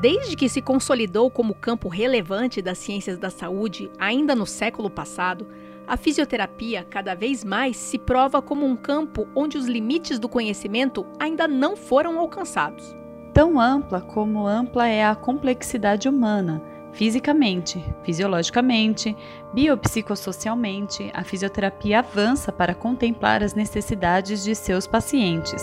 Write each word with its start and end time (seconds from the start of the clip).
Desde 0.00 0.34
que 0.34 0.48
se 0.48 0.62
consolidou 0.62 1.30
como 1.30 1.54
campo 1.54 1.86
relevante 1.86 2.62
das 2.62 2.78
ciências 2.78 3.18
da 3.18 3.28
saúde, 3.28 3.90
ainda 3.98 4.34
no 4.34 4.46
século 4.46 4.88
passado, 4.88 5.46
a 5.86 5.94
fisioterapia 5.94 6.86
cada 6.88 7.14
vez 7.14 7.44
mais 7.44 7.76
se 7.76 7.98
prova 7.98 8.40
como 8.40 8.64
um 8.64 8.76
campo 8.76 9.28
onde 9.34 9.58
os 9.58 9.66
limites 9.66 10.18
do 10.18 10.26
conhecimento 10.26 11.04
ainda 11.18 11.46
não 11.46 11.76
foram 11.76 12.18
alcançados. 12.18 12.96
Tão 13.34 13.60
ampla 13.60 14.00
como 14.00 14.46
ampla 14.46 14.88
é 14.88 15.04
a 15.04 15.14
complexidade 15.14 16.08
humana. 16.08 16.62
Fisicamente, 16.92 17.84
fisiologicamente, 18.02 19.14
biopsicossocialmente, 19.52 21.10
a 21.12 21.22
fisioterapia 21.22 21.98
avança 21.98 22.50
para 22.50 22.74
contemplar 22.74 23.42
as 23.42 23.52
necessidades 23.52 24.42
de 24.42 24.54
seus 24.54 24.86
pacientes. 24.86 25.62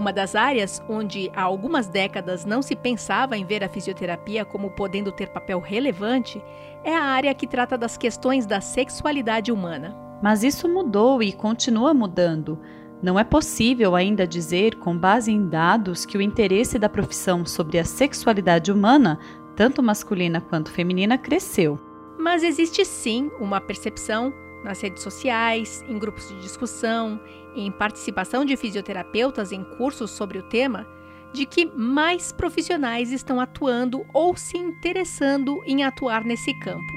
Uma 0.00 0.14
das 0.14 0.34
áreas 0.34 0.82
onde 0.88 1.30
há 1.36 1.42
algumas 1.42 1.86
décadas 1.86 2.46
não 2.46 2.62
se 2.62 2.74
pensava 2.74 3.36
em 3.36 3.44
ver 3.44 3.62
a 3.62 3.68
fisioterapia 3.68 4.46
como 4.46 4.70
podendo 4.70 5.12
ter 5.12 5.28
papel 5.28 5.60
relevante 5.60 6.42
é 6.82 6.96
a 6.96 7.02
área 7.02 7.34
que 7.34 7.46
trata 7.46 7.76
das 7.76 7.98
questões 7.98 8.46
da 8.46 8.62
sexualidade 8.62 9.52
humana. 9.52 9.94
Mas 10.22 10.42
isso 10.42 10.66
mudou 10.66 11.22
e 11.22 11.34
continua 11.34 11.92
mudando. 11.92 12.58
Não 13.02 13.18
é 13.18 13.24
possível 13.24 13.94
ainda 13.94 14.26
dizer, 14.26 14.76
com 14.76 14.96
base 14.96 15.30
em 15.30 15.46
dados, 15.46 16.06
que 16.06 16.16
o 16.16 16.22
interesse 16.22 16.78
da 16.78 16.88
profissão 16.88 17.44
sobre 17.44 17.78
a 17.78 17.84
sexualidade 17.84 18.72
humana, 18.72 19.18
tanto 19.54 19.82
masculina 19.82 20.40
quanto 20.40 20.72
feminina, 20.72 21.18
cresceu. 21.18 21.78
Mas 22.18 22.42
existe 22.42 22.86
sim 22.86 23.30
uma 23.38 23.60
percepção 23.60 24.32
nas 24.64 24.80
redes 24.80 25.02
sociais, 25.02 25.84
em 25.88 25.98
grupos 25.98 26.28
de 26.28 26.40
discussão, 26.40 27.20
em 27.54 27.70
participação 27.70 28.44
de 28.44 28.56
fisioterapeutas 28.56 29.52
em 29.52 29.64
cursos 29.64 30.10
sobre 30.10 30.38
o 30.38 30.42
tema, 30.42 30.86
de 31.32 31.46
que 31.46 31.66
mais 31.66 32.32
profissionais 32.32 33.12
estão 33.12 33.40
atuando 33.40 34.04
ou 34.12 34.36
se 34.36 34.58
interessando 34.58 35.62
em 35.64 35.84
atuar 35.84 36.24
nesse 36.24 36.52
campo. 36.54 36.92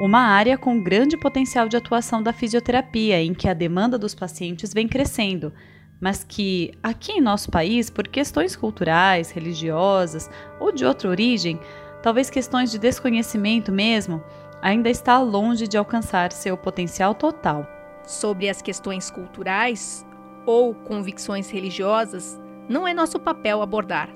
Uma 0.00 0.20
área 0.20 0.58
com 0.58 0.82
grande 0.82 1.16
potencial 1.16 1.68
de 1.68 1.76
atuação 1.76 2.22
da 2.22 2.32
fisioterapia, 2.32 3.22
em 3.22 3.34
que 3.34 3.48
a 3.48 3.54
demanda 3.54 3.98
dos 3.98 4.14
pacientes 4.14 4.72
vem 4.72 4.88
crescendo, 4.88 5.52
mas 6.00 6.24
que, 6.24 6.72
aqui 6.82 7.12
em 7.12 7.20
nosso 7.20 7.50
país, 7.50 7.88
por 7.88 8.08
questões 8.08 8.56
culturais, 8.56 9.30
religiosas 9.30 10.28
ou 10.58 10.72
de 10.72 10.84
outra 10.84 11.08
origem, 11.08 11.60
talvez 12.02 12.28
questões 12.28 12.72
de 12.72 12.78
desconhecimento 12.78 13.70
mesmo, 13.70 14.20
ainda 14.62 14.88
está 14.88 15.18
longe 15.18 15.66
de 15.66 15.76
alcançar 15.76 16.30
seu 16.30 16.56
potencial 16.56 17.14
total. 17.14 17.66
Sobre 18.06 18.48
as 18.48 18.62
questões 18.62 19.10
culturais 19.10 20.06
ou 20.46 20.72
convicções 20.72 21.50
religiosas, 21.50 22.40
não 22.68 22.86
é 22.86 22.94
nosso 22.94 23.18
papel 23.18 23.60
abordar. 23.60 24.08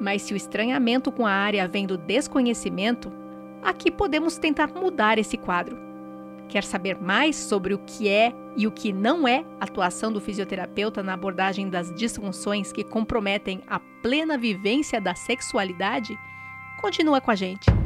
Mas 0.00 0.22
se 0.22 0.32
o 0.32 0.36
estranhamento 0.36 1.12
com 1.12 1.26
a 1.26 1.32
área 1.32 1.68
vem 1.68 1.86
do 1.86 1.98
desconhecimento, 1.98 3.12
aqui 3.62 3.90
podemos 3.90 4.38
tentar 4.38 4.68
mudar 4.68 5.18
esse 5.18 5.36
quadro. 5.36 5.78
Quer 6.48 6.64
saber 6.64 7.00
mais 7.00 7.36
sobre 7.36 7.74
o 7.74 7.78
que 7.78 8.08
é 8.08 8.32
e 8.56 8.66
o 8.66 8.72
que 8.72 8.92
não 8.92 9.26
é 9.26 9.44
atuação 9.60 10.12
do 10.12 10.20
fisioterapeuta 10.20 11.02
na 11.02 11.14
abordagem 11.14 11.68
das 11.68 11.94
disfunções 11.94 12.72
que 12.72 12.84
comprometem 12.84 13.62
a 13.66 13.80
plena 14.02 14.36
vivência 14.36 15.00
da 15.00 15.14
sexualidade? 15.14 16.18
Continua 16.80 17.20
com 17.20 17.30
a 17.30 17.34
gente. 17.34 17.83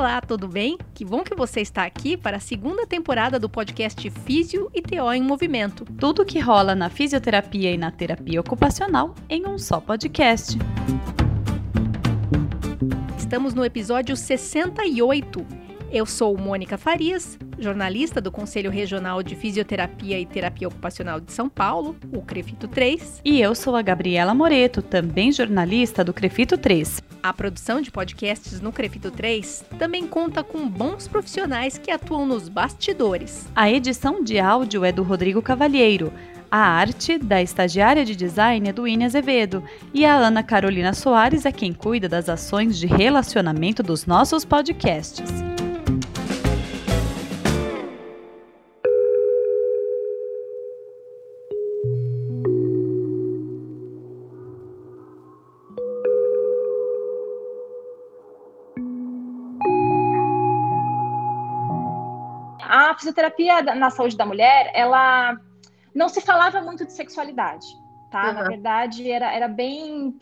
Olá, 0.00 0.18
tudo 0.22 0.48
bem? 0.48 0.78
Que 0.94 1.04
bom 1.04 1.22
que 1.22 1.34
você 1.34 1.60
está 1.60 1.84
aqui 1.84 2.16
para 2.16 2.38
a 2.38 2.40
segunda 2.40 2.86
temporada 2.86 3.38
do 3.38 3.50
podcast 3.50 4.08
Físio 4.08 4.70
e 4.72 4.80
TO 4.80 5.12
em 5.12 5.22
Movimento. 5.22 5.84
Tudo 5.98 6.24
que 6.24 6.38
rola 6.38 6.74
na 6.74 6.88
fisioterapia 6.88 7.70
e 7.70 7.76
na 7.76 7.90
terapia 7.90 8.40
ocupacional 8.40 9.14
em 9.28 9.46
um 9.46 9.58
só 9.58 9.78
podcast. 9.78 10.56
Estamos 13.18 13.52
no 13.52 13.62
episódio 13.62 14.16
68. 14.16 15.59
Eu 15.92 16.06
sou 16.06 16.38
Mônica 16.38 16.78
Farias, 16.78 17.36
jornalista 17.58 18.20
do 18.20 18.30
Conselho 18.30 18.70
Regional 18.70 19.24
de 19.24 19.34
Fisioterapia 19.34 20.20
e 20.20 20.24
Terapia 20.24 20.68
Ocupacional 20.68 21.18
de 21.18 21.32
São 21.32 21.48
Paulo, 21.48 21.96
o 22.12 22.22
CREFITO 22.22 22.68
3. 22.68 23.20
E 23.24 23.40
eu 23.40 23.56
sou 23.56 23.74
a 23.74 23.82
Gabriela 23.82 24.32
Moreto, 24.32 24.82
também 24.82 25.32
jornalista 25.32 26.04
do 26.04 26.14
CREFITO 26.14 26.56
3. 26.56 27.02
A 27.20 27.32
produção 27.32 27.80
de 27.80 27.90
podcasts 27.90 28.60
no 28.60 28.70
Crefito 28.70 29.10
3 29.10 29.64
também 29.80 30.06
conta 30.06 30.44
com 30.44 30.68
bons 30.68 31.08
profissionais 31.08 31.76
que 31.76 31.90
atuam 31.90 32.24
nos 32.24 32.48
bastidores. 32.48 33.48
A 33.54 33.68
edição 33.68 34.22
de 34.22 34.38
áudio 34.38 34.84
é 34.84 34.92
do 34.92 35.02
Rodrigo 35.02 35.42
Cavalheiro. 35.42 36.12
A 36.48 36.58
arte 36.58 37.18
da 37.18 37.42
estagiária 37.42 38.04
de 38.04 38.14
design 38.14 38.68
é 38.68 38.72
do 38.72 38.86
Ine 38.86 39.06
Azevedo 39.06 39.62
e 39.92 40.04
a 40.04 40.14
Ana 40.14 40.42
Carolina 40.42 40.92
Soares 40.92 41.44
é 41.44 41.52
quem 41.52 41.72
cuida 41.72 42.08
das 42.08 42.28
ações 42.28 42.78
de 42.78 42.86
relacionamento 42.86 43.82
dos 43.82 44.06
nossos 44.06 44.44
podcasts. 44.44 45.49
Fisioterapia 63.00 63.62
na 63.62 63.90
saúde 63.90 64.16
da 64.16 64.24
mulher, 64.24 64.70
ela 64.74 65.36
não 65.94 66.08
se 66.08 66.20
falava 66.20 66.60
muito 66.60 66.86
de 66.86 66.92
sexualidade, 66.92 67.66
tá? 68.10 68.28
Uhum. 68.28 68.34
Na 68.34 68.42
verdade, 68.44 69.10
era, 69.10 69.32
era 69.32 69.48
bem 69.48 70.16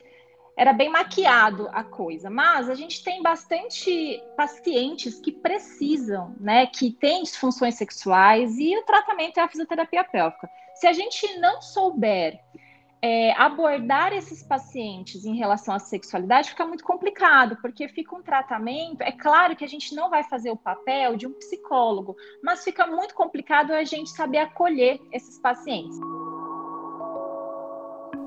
era 0.57 0.73
bem 0.73 0.91
maquiado 0.91 1.69
a 1.71 1.85
coisa, 1.85 2.29
mas 2.29 2.69
a 2.69 2.75
gente 2.75 3.05
tem 3.05 3.23
bastante 3.23 4.21
pacientes 4.37 5.21
que 5.21 5.31
precisam, 5.31 6.35
né, 6.41 6.67
que 6.67 6.91
têm 6.91 7.23
disfunções 7.23 7.77
sexuais 7.77 8.59
e 8.59 8.77
o 8.77 8.83
tratamento 8.83 9.39
é 9.39 9.43
a 9.45 9.49
fisioterapia 9.49 10.03
pélvica. 10.03 10.51
Se 10.75 10.89
a 10.89 10.93
gente 10.93 11.39
não 11.39 11.63
souber 11.63 12.41
é, 13.01 13.33
abordar 13.33 14.13
esses 14.13 14.43
pacientes 14.43 15.25
em 15.25 15.37
relação 15.37 15.75
à 15.75 15.79
sexualidade 15.79 16.51
fica 16.51 16.67
muito 16.67 16.85
complicado, 16.85 17.57
porque 17.61 17.89
fica 17.89 18.15
um 18.17 18.23
tratamento. 18.23 19.03
É 19.03 19.13
claro 19.13 19.55
que 19.55 19.65
a 19.65 19.69
gente 19.69 19.95
não 19.95 20.11
vai 20.11 20.25
fazer 20.25 20.51
o 20.51 20.57
papel 20.57 21.17
de 21.17 21.27
um 21.27 21.33
psicólogo, 21.33 22.17
mas 22.43 22.65
fica 22.65 22.87
muito 22.87 23.15
complicado 23.15 23.73
a 23.73 23.85
gente 23.85 24.11
saber 24.11 24.39
acolher 24.39 25.01
esses 25.13 25.39
pacientes. 25.39 25.99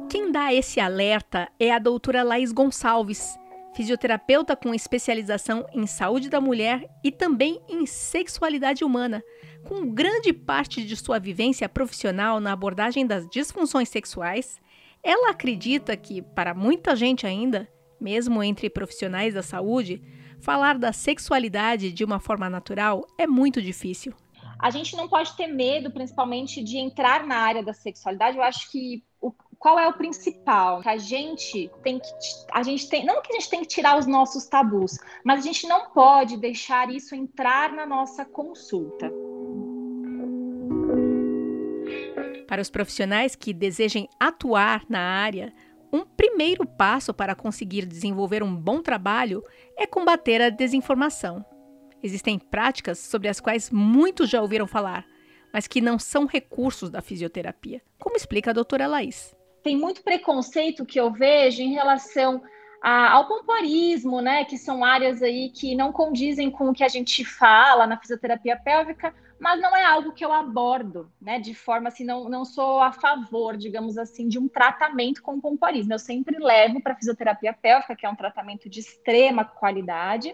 Quem 0.10 0.32
dá 0.32 0.54
esse 0.54 0.80
alerta 0.80 1.50
é 1.60 1.72
a 1.72 1.80
doutora 1.80 2.24
Laís 2.24 2.52
Gonçalves, 2.52 3.38
fisioterapeuta 3.74 4.56
com 4.56 4.74
especialização 4.74 5.66
em 5.74 5.88
saúde 5.88 6.30
da 6.30 6.42
mulher 6.42 6.90
e 7.04 7.12
também 7.12 7.62
em 7.70 7.86
sexualidade 7.86 8.84
humana, 8.84 9.24
com 9.64 9.90
grande 9.92 10.34
parte 10.34 10.86
de 10.86 10.96
sua 10.96 11.20
vivência 11.20 11.68
profissional 11.70 12.40
na 12.40 12.52
abordagem 12.52 13.06
das 13.06 13.28
disfunções 13.30 13.90
sexuais. 13.90 14.60
Ela 15.04 15.32
acredita 15.32 15.96
que, 15.96 16.22
para 16.22 16.54
muita 16.54 16.96
gente 16.96 17.26
ainda, 17.26 17.68
mesmo 18.00 18.44
entre 18.44 18.70
profissionais 18.70 19.34
da 19.34 19.42
saúde, 19.42 20.02
falar 20.40 20.78
da 20.78 20.92
sexualidade 20.92 21.92
de 21.92 22.04
uma 22.04 22.20
forma 22.20 22.50
natural 22.50 23.06
é 23.18 23.28
muito 23.28 23.62
difícil. 23.62 24.14
A 24.60 24.70
gente 24.70 24.96
não 24.96 25.08
pode 25.08 25.36
ter 25.36 25.48
medo, 25.48 25.90
principalmente, 25.90 26.64
de 26.64 26.78
entrar 26.78 27.26
na 27.26 27.36
área 27.36 27.64
da 27.64 27.74
sexualidade. 27.74 28.38
Eu 28.38 28.44
acho 28.44 28.70
que 28.72 29.04
o, 29.20 29.34
qual 29.62 29.78
é 29.78 29.88
o 29.88 29.94
principal? 29.94 30.82
Que 30.82 30.90
a 30.90 30.98
gente 30.98 31.70
tem 31.84 32.00
que. 32.00 32.08
A 32.52 32.64
gente 32.64 32.90
tem. 32.90 33.06
Não 33.06 33.22
que 33.22 33.32
a 33.32 33.36
gente 33.36 33.50
tem 33.50 33.62
que 33.62 33.68
tirar 33.68 33.96
os 33.96 34.08
nossos 34.08 34.48
tabus, 34.48 34.98
mas 35.24 35.40
a 35.40 35.44
gente 35.44 35.68
não 35.68 35.92
pode 35.92 36.36
deixar 36.36 36.90
isso 36.90 37.14
entrar 37.14 37.72
na 37.72 37.86
nossa 37.86 38.26
consulta. 38.26 39.12
Para 42.48 42.60
os 42.60 42.72
profissionais 42.72 43.36
que 43.36 43.54
desejem 43.54 44.10
atuar 44.20 44.84
na 44.90 45.00
área, 45.00 45.54
um 45.94 46.04
primeiro 46.06 46.66
passo 46.66 47.14
para 47.14 47.36
conseguir 47.36 47.86
desenvolver 47.86 48.42
um 48.42 48.56
bom 48.56 48.82
trabalho 48.82 49.44
é 49.78 49.86
combater 49.86 50.42
a 50.42 50.50
desinformação. 50.50 51.46
Existem 52.02 52.40
práticas 52.40 52.98
sobre 52.98 53.28
as 53.28 53.40
quais 53.40 53.70
muitos 53.70 54.28
já 54.28 54.42
ouviram 54.42 54.66
falar, 54.66 55.06
mas 55.54 55.68
que 55.68 55.80
não 55.80 56.00
são 56.00 56.26
recursos 56.26 56.90
da 56.90 57.00
fisioterapia, 57.00 57.80
como 58.00 58.18
explica 58.18 58.50
a 58.50 58.54
doutora 58.54 58.88
Laís. 58.88 59.40
Tem 59.64 59.78
muito 59.78 60.04
preconceito 60.04 60.86
que 60.86 61.00
eu 61.00 61.12
vejo 61.12 61.62
em 61.62 61.74
relação 61.74 62.42
a, 62.82 63.12
ao 63.12 63.28
pompoarismo, 63.28 64.22
né, 64.22 64.44
que 64.44 64.58
são 64.58 64.84
áreas 64.84 65.22
aí 65.22 65.50
que 65.50 65.76
não 65.76 65.92
condizem 65.92 66.50
com 66.50 66.70
o 66.70 66.74
que 66.74 66.84
a 66.84 66.88
gente 66.88 67.24
fala 67.24 67.86
na 67.86 67.98
fisioterapia 67.98 68.58
pélvica, 68.58 69.14
mas 69.40 69.62
não 69.62 69.76
é 69.76 69.84
algo 69.84 70.14
que 70.14 70.26
eu 70.26 70.34
abordo, 70.34 71.12
né, 71.22 71.40
de 71.40 71.54
forma 71.54 71.90
assim, 71.90 72.04
não, 72.04 72.28
não 72.28 72.44
sou 72.44 72.82
a 72.82 72.92
favor, 72.92 73.56
digamos 73.56 73.98
assim, 73.98 74.28
de 74.28 74.40
um 74.40 74.48
tratamento 74.48 75.22
com 75.22 75.40
pompoarismo. 75.40 75.94
Eu 75.94 76.00
sempre 76.00 76.38
levo 76.40 76.82
para 76.82 76.96
fisioterapia 76.96 77.54
pélvica, 77.54 77.96
que 77.96 78.06
é 78.06 78.10
um 78.10 78.16
tratamento 78.16 78.68
de 78.68 78.80
extrema 78.80 79.46
qualidade. 79.46 80.34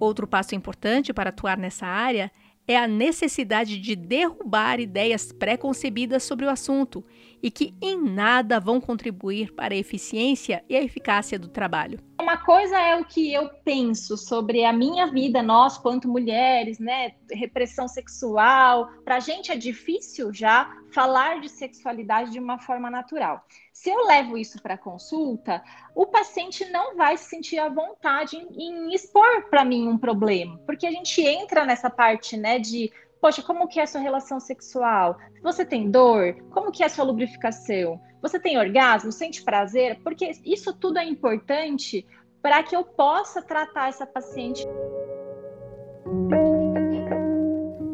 Outro 0.00 0.26
passo 0.26 0.56
importante 0.56 1.12
para 1.12 1.30
atuar 1.30 1.56
nessa 1.56 1.86
área 1.86 2.32
é 2.66 2.76
a 2.76 2.86
necessidade 2.86 3.78
de 3.78 3.96
derrubar 3.96 4.80
ideias 4.80 5.32
pré-concebidas 5.32 6.22
sobre 6.22 6.46
o 6.46 6.50
assunto 6.50 7.04
e 7.42 7.50
que 7.50 7.74
em 7.80 8.00
nada 8.00 8.60
vão 8.60 8.80
contribuir 8.80 9.52
para 9.52 9.74
a 9.74 9.76
eficiência 9.76 10.64
e 10.68 10.76
a 10.76 10.82
eficácia 10.82 11.38
do 11.38 11.48
trabalho. 11.48 11.98
Uma 12.22 12.36
coisa 12.36 12.78
é 12.78 12.94
o 12.94 13.04
que 13.04 13.34
eu 13.34 13.48
penso 13.64 14.16
sobre 14.16 14.64
a 14.64 14.72
minha 14.72 15.08
vida, 15.08 15.42
nós 15.42 15.76
quanto 15.76 16.06
mulheres, 16.06 16.78
né, 16.78 17.16
repressão 17.32 17.88
sexual. 17.88 18.86
Para 19.04 19.16
a 19.16 19.20
gente 19.20 19.50
é 19.50 19.56
difícil 19.56 20.32
já 20.32 20.72
falar 20.92 21.40
de 21.40 21.48
sexualidade 21.48 22.30
de 22.30 22.38
uma 22.38 22.60
forma 22.60 22.88
natural. 22.88 23.44
Se 23.72 23.90
eu 23.90 24.06
levo 24.06 24.38
isso 24.38 24.62
para 24.62 24.78
consulta, 24.78 25.64
o 25.96 26.06
paciente 26.06 26.64
não 26.70 26.96
vai 26.96 27.16
se 27.16 27.28
sentir 27.28 27.58
à 27.58 27.68
vontade 27.68 28.36
em, 28.36 28.48
em 28.56 28.94
expor 28.94 29.48
para 29.50 29.64
mim 29.64 29.88
um 29.88 29.98
problema, 29.98 30.56
porque 30.64 30.86
a 30.86 30.92
gente 30.92 31.20
entra 31.20 31.64
nessa 31.64 31.90
parte, 31.90 32.36
né, 32.36 32.56
de 32.60 32.92
Poxa, 33.22 33.40
como 33.40 33.68
que 33.68 33.78
é 33.78 33.84
a 33.84 33.86
sua 33.86 34.00
relação 34.00 34.40
sexual? 34.40 35.16
Você 35.44 35.64
tem 35.64 35.88
dor? 35.88 36.34
Como 36.50 36.72
que 36.72 36.82
é 36.82 36.86
a 36.86 36.88
sua 36.88 37.04
lubrificação? 37.04 38.00
Você 38.20 38.36
tem 38.36 38.58
orgasmo? 38.58 39.12
Sente 39.12 39.44
prazer? 39.44 40.00
Porque 40.02 40.32
isso 40.44 40.72
tudo 40.72 40.98
é 40.98 41.04
importante 41.04 42.04
para 42.42 42.60
que 42.64 42.74
eu 42.74 42.82
possa 42.82 43.40
tratar 43.40 43.90
essa 43.90 44.04
paciente. 44.04 44.66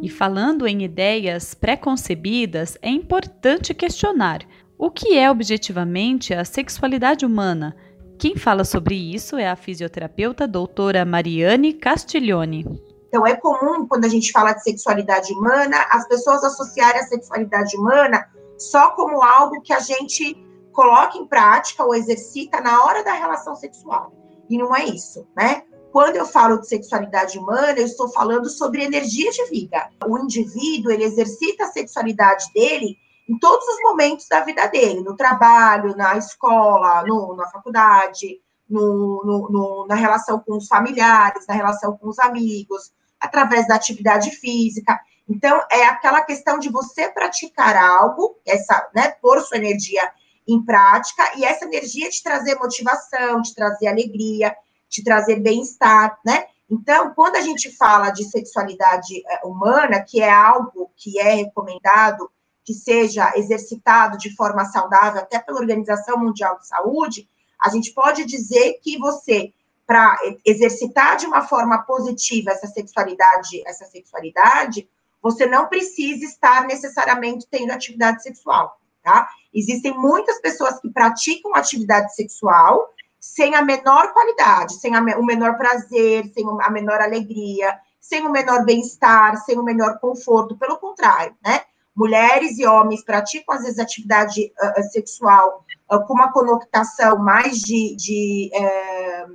E 0.00 0.08
falando 0.08 0.66
em 0.66 0.82
ideias 0.82 1.52
pré-concebidas, 1.52 2.78
é 2.80 2.88
importante 2.88 3.74
questionar 3.74 4.40
o 4.78 4.90
que 4.90 5.18
é 5.18 5.30
objetivamente 5.30 6.32
a 6.32 6.42
sexualidade 6.42 7.26
humana. 7.26 7.76
Quem 8.18 8.34
fala 8.34 8.64
sobre 8.64 8.94
isso 8.94 9.36
é 9.36 9.46
a 9.46 9.56
fisioterapeuta 9.56 10.48
doutora 10.48 11.04
Mariane 11.04 11.74
Castiglione. 11.74 12.64
Então, 13.08 13.26
é 13.26 13.34
comum, 13.34 13.86
quando 13.86 14.04
a 14.04 14.08
gente 14.08 14.30
fala 14.30 14.52
de 14.52 14.62
sexualidade 14.62 15.32
humana, 15.32 15.86
as 15.90 16.06
pessoas 16.06 16.44
associarem 16.44 17.00
a 17.00 17.06
sexualidade 17.06 17.76
humana 17.76 18.28
só 18.58 18.90
como 18.90 19.22
algo 19.22 19.62
que 19.62 19.72
a 19.72 19.80
gente 19.80 20.36
coloca 20.72 21.16
em 21.16 21.26
prática 21.26 21.84
ou 21.84 21.94
exercita 21.94 22.60
na 22.60 22.84
hora 22.84 23.02
da 23.02 23.12
relação 23.12 23.56
sexual. 23.56 24.12
E 24.48 24.58
não 24.58 24.74
é 24.74 24.84
isso, 24.84 25.26
né? 25.36 25.62
Quando 25.90 26.16
eu 26.16 26.26
falo 26.26 26.60
de 26.60 26.68
sexualidade 26.68 27.38
humana, 27.38 27.78
eu 27.78 27.86
estou 27.86 28.08
falando 28.10 28.48
sobre 28.48 28.84
energia 28.84 29.30
de 29.30 29.44
vida. 29.46 29.88
O 30.06 30.18
indivíduo, 30.18 30.92
ele 30.92 31.04
exercita 31.04 31.64
a 31.64 31.72
sexualidade 31.72 32.44
dele 32.52 32.96
em 33.28 33.38
todos 33.38 33.66
os 33.66 33.80
momentos 33.82 34.26
da 34.28 34.40
vida 34.40 34.66
dele, 34.68 35.00
no 35.00 35.16
trabalho, 35.16 35.96
na 35.96 36.16
escola, 36.16 37.02
no, 37.06 37.34
na 37.36 37.46
faculdade, 37.48 38.40
no, 38.68 39.22
no, 39.24 39.48
no, 39.50 39.86
na 39.86 39.94
relação 39.94 40.38
com 40.40 40.56
os 40.56 40.66
familiares, 40.66 41.46
na 41.46 41.54
relação 41.54 41.96
com 41.96 42.08
os 42.08 42.18
amigos, 42.18 42.92
através 43.20 43.66
da 43.66 43.74
atividade 43.74 44.30
física. 44.30 44.98
Então, 45.28 45.62
é 45.70 45.84
aquela 45.84 46.22
questão 46.22 46.58
de 46.58 46.70
você 46.70 47.08
praticar 47.08 47.76
algo, 47.76 48.38
essa, 48.46 48.88
né, 48.94 49.10
pôr 49.20 49.40
sua 49.40 49.58
energia 49.58 50.02
em 50.46 50.64
prática, 50.64 51.32
e 51.36 51.44
essa 51.44 51.66
energia 51.66 52.08
te 52.08 52.22
trazer 52.22 52.54
motivação, 52.54 53.42
te 53.42 53.54
trazer 53.54 53.88
alegria, 53.88 54.56
te 54.88 55.04
trazer 55.04 55.36
bem-estar, 55.36 56.18
né? 56.24 56.46
Então, 56.70 57.12
quando 57.14 57.36
a 57.36 57.40
gente 57.42 57.70
fala 57.76 58.10
de 58.10 58.24
sexualidade 58.24 59.22
eh, 59.26 59.40
humana, 59.44 60.00
que 60.00 60.20
é 60.22 60.30
algo 60.30 60.90
que 60.96 61.18
é 61.18 61.34
recomendado 61.34 62.30
que 62.64 62.74
seja 62.74 63.32
exercitado 63.36 64.18
de 64.18 64.34
forma 64.34 64.64
saudável, 64.66 65.20
até 65.20 65.38
pela 65.38 65.58
Organização 65.58 66.18
Mundial 66.18 66.58
de 66.58 66.66
Saúde, 66.66 67.28
a 67.58 67.70
gente 67.70 67.92
pode 67.92 68.24
dizer 68.26 68.78
que 68.82 68.98
você 68.98 69.52
para 69.88 70.18
exercitar 70.44 71.16
de 71.16 71.24
uma 71.24 71.40
forma 71.40 71.78
positiva 71.78 72.50
essa 72.50 72.66
sexualidade, 72.66 73.66
essa 73.66 73.86
sexualidade, 73.86 74.86
você 75.22 75.46
não 75.46 75.66
precisa 75.66 76.26
estar 76.26 76.66
necessariamente 76.66 77.46
tendo 77.50 77.72
atividade 77.72 78.22
sexual, 78.22 78.78
tá? 79.02 79.26
Existem 79.52 79.96
muitas 79.96 80.38
pessoas 80.42 80.78
que 80.78 80.90
praticam 80.90 81.54
atividade 81.54 82.14
sexual 82.14 82.92
sem 83.18 83.54
a 83.54 83.62
menor 83.62 84.12
qualidade, 84.12 84.74
sem 84.74 84.94
a, 84.94 85.00
o 85.18 85.24
menor 85.24 85.56
prazer, 85.56 86.30
sem 86.34 86.44
a 86.60 86.70
menor 86.70 87.00
alegria, 87.00 87.74
sem 87.98 88.26
o 88.26 88.30
menor 88.30 88.66
bem-estar, 88.66 89.38
sem 89.38 89.58
o 89.58 89.62
menor 89.62 89.98
conforto, 90.00 90.54
pelo 90.58 90.76
contrário, 90.76 91.34
né? 91.42 91.62
Mulheres 91.96 92.58
e 92.58 92.66
homens 92.66 93.02
praticam, 93.02 93.54
às 93.54 93.62
vezes, 93.62 93.78
atividade 93.78 94.52
uh, 94.62 94.82
sexual 94.92 95.64
com 95.88 96.12
uma 96.14 96.30
conotação 96.30 97.18
mais 97.18 97.58
de, 97.60 97.96
de 97.96 98.50
é, 98.52 99.26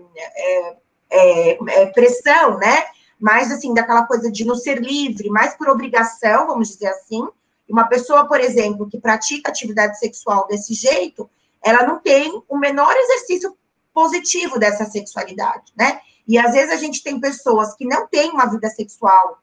é, 1.11 1.57
é, 1.81 1.85
pressão, 1.87 2.57
né? 2.57 2.85
Mais 3.19 3.51
assim, 3.51 3.73
daquela 3.73 4.05
coisa 4.05 4.31
de 4.31 4.45
não 4.45 4.55
ser 4.55 4.79
livre, 4.79 5.29
mais 5.29 5.55
por 5.55 5.69
obrigação, 5.69 6.47
vamos 6.47 6.69
dizer 6.69 6.87
assim. 6.87 7.27
Uma 7.67 7.85
pessoa, 7.85 8.27
por 8.27 8.39
exemplo, 8.39 8.87
que 8.87 8.99
pratica 8.99 9.49
atividade 9.49 9.97
sexual 9.97 10.45
desse 10.47 10.73
jeito, 10.73 11.29
ela 11.63 11.87
não 11.87 11.99
tem 11.99 12.43
o 12.47 12.57
menor 12.57 12.93
exercício 12.95 13.57
positivo 13.93 14.59
dessa 14.59 14.85
sexualidade, 14.85 15.71
né? 15.75 16.01
E 16.27 16.37
às 16.37 16.53
vezes 16.53 16.71
a 16.71 16.77
gente 16.77 17.03
tem 17.03 17.19
pessoas 17.19 17.73
que 17.75 17.85
não 17.85 18.07
têm 18.07 18.31
uma 18.31 18.45
vida 18.45 18.69
sexual 18.69 19.39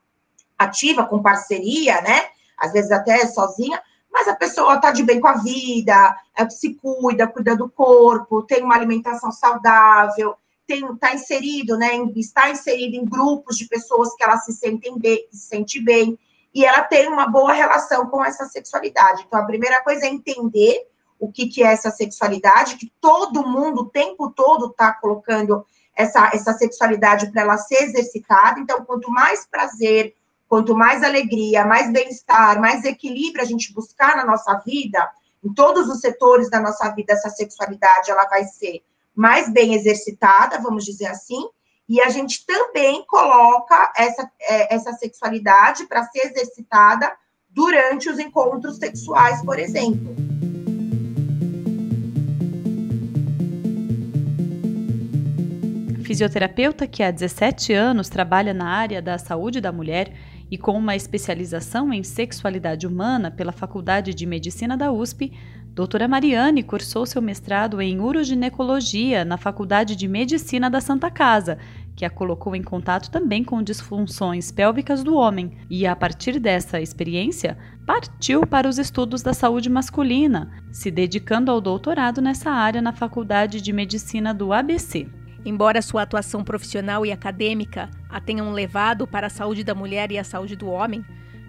ativa, 0.59 1.07
com 1.07 1.23
parceria, 1.23 2.01
né? 2.03 2.29
Às 2.57 2.73
vezes 2.73 2.91
até 2.91 3.27
sozinha, 3.27 3.83
mas 4.13 4.29
a 4.29 4.35
pessoa 4.35 4.75
está 4.75 4.91
de 4.91 5.03
bem 5.03 5.21
com 5.21 5.29
a 5.29 5.37
vida, 5.37 6.17
se 6.51 6.75
cuida, 6.75 7.27
cuida 7.27 7.57
do 7.57 7.69
corpo, 7.69 8.43
tem 8.43 8.63
uma 8.63 8.75
alimentação 8.75 9.31
saudável, 9.31 10.35
está 10.69 11.15
inserido, 11.15 11.77
né, 11.77 11.97
está 12.17 12.51
inserido 12.51 12.97
em 12.97 13.05
grupos 13.05 13.57
de 13.57 13.67
pessoas 13.67 14.15
que 14.15 14.23
ela 14.23 14.37
se 14.39 14.53
sentem 14.53 14.99
bem, 14.99 15.27
se 15.31 15.49
sente 15.49 15.81
bem, 15.81 16.19
e 16.55 16.65
ela 16.65 16.83
tem 16.83 17.09
uma 17.09 17.29
boa 17.29 17.53
relação 17.53 18.07
com 18.07 18.25
essa 18.25 18.45
sexualidade. 18.47 19.25
Então, 19.27 19.41
a 19.41 19.45
primeira 19.45 19.83
coisa 19.83 20.07
é 20.07 20.09
entender 20.09 20.87
o 21.19 21.31
que, 21.31 21.47
que 21.47 21.63
é 21.63 21.73
essa 21.73 21.91
sexualidade, 21.91 22.77
que 22.77 22.93
todo 23.01 23.47
mundo, 23.47 23.83
o 23.83 23.89
tempo 23.89 24.31
todo, 24.31 24.67
está 24.67 24.93
colocando 24.93 25.65
essa, 25.95 26.31
essa 26.33 26.53
sexualidade 26.55 27.31
para 27.31 27.43
ela 27.43 27.59
ser 27.59 27.83
exercitada. 27.85 28.59
Então, 28.59 28.85
quanto 28.85 29.11
mais 29.11 29.47
prazer, 29.47 30.15
quanto 30.51 30.75
mais 30.75 31.05
alegria, 31.05 31.65
mais 31.65 31.93
bem-estar, 31.93 32.61
mais 32.61 32.85
equilíbrio 32.85 33.41
a 33.41 33.47
gente 33.47 33.73
buscar 33.73 34.17
na 34.17 34.27
nossa 34.27 34.53
vida, 34.67 35.09
em 35.45 35.55
todos 35.55 35.87
os 35.89 36.01
setores 36.01 36.51
da 36.51 36.59
nossa 36.59 36.89
vida, 36.91 37.13
essa 37.13 37.31
sexualidade 37.31 38.11
ela 38.11 38.29
vai 38.29 38.43
ser 38.43 38.83
mais 39.15 39.49
bem 39.49 39.75
exercitada, 39.75 40.59
vamos 40.59 40.85
dizer 40.85 41.07
assim, 41.07 41.49
e 41.89 42.01
a 42.01 42.09
gente 42.09 42.45
também 42.45 43.07
coloca 43.07 43.93
essa, 43.97 44.29
é, 44.41 44.75
essa 44.75 44.93
sexualidade 44.95 45.87
para 45.87 46.03
ser 46.07 46.27
exercitada 46.27 47.13
durante 47.49 48.11
os 48.11 48.19
encontros 48.19 48.77
sexuais, 48.77 49.45
por 49.45 49.57
exemplo. 49.57 50.17
Fisioterapeuta 56.03 56.89
que 56.89 57.05
há 57.05 57.13
17 57.13 57.73
anos 57.73 58.09
trabalha 58.09 58.53
na 58.53 58.69
área 58.69 59.01
da 59.01 59.17
saúde 59.17 59.61
da 59.61 59.71
mulher 59.71 60.13
e 60.51 60.59
com 60.59 60.77
uma 60.77 60.97
especialização 60.97 61.93
em 61.93 62.03
sexualidade 62.03 62.87
humana 62.87 63.31
pela 63.31 63.53
Faculdade 63.53 64.13
de 64.13 64.27
Medicina 64.27 64.77
da 64.77 64.91
USP, 64.91 65.33
doutora 65.73 66.09
Mariane 66.09 66.63
cursou 66.63 67.07
seu 67.07 67.23
mestrado 67.23 67.81
em 67.81 68.01
uroginecologia 68.01 69.25
na 69.25 69.37
Faculdade 69.37 69.95
de 69.95 70.09
Medicina 70.09 70.69
da 70.69 70.81
Santa 70.81 71.11
Casa, 71.11 71.59
que 71.95 72.05
a 72.05 72.11
colocou 72.11 72.57
em 72.57 72.63
contato 72.63 73.11
também 73.11 73.45
com 73.45 73.63
disfunções 73.63 74.51
pélvicas 74.51 75.05
do 75.05 75.15
homem, 75.15 75.53
e 75.69 75.87
a 75.87 75.95
partir 75.95 76.41
dessa 76.41 76.81
experiência, 76.81 77.57
partiu 77.87 78.47
para 78.47 78.69
os 78.69 78.79
estudos 78.79 79.23
da 79.23 79.33
saúde 79.33 79.69
masculina, 79.69 80.51
se 80.73 80.91
dedicando 80.91 81.51
ao 81.51 81.61
doutorado 81.61 82.21
nessa 82.21 82.51
área 82.51 82.83
na 82.83 82.93
Faculdade 82.93 83.61
de 83.61 83.73
Medicina 83.73 84.33
do 84.33 84.53
ABC. 84.53 85.07
Embora 85.45 85.81
sua 85.81 86.03
atuação 86.03 86.43
profissional 86.43 87.07
e 87.07 87.13
acadêmica 87.13 87.89
a 88.11 88.21
tenham 88.21 88.53
levado 88.53 89.07
para 89.07 89.29
a 89.29 89.31
saúde 89.31 89.63
da 89.63 89.75
mulher 89.75 90.11
e 90.11 90.19
a 90.19 90.25
saúde 90.25 90.57
do 90.57 90.69
homem, 90.69 91.05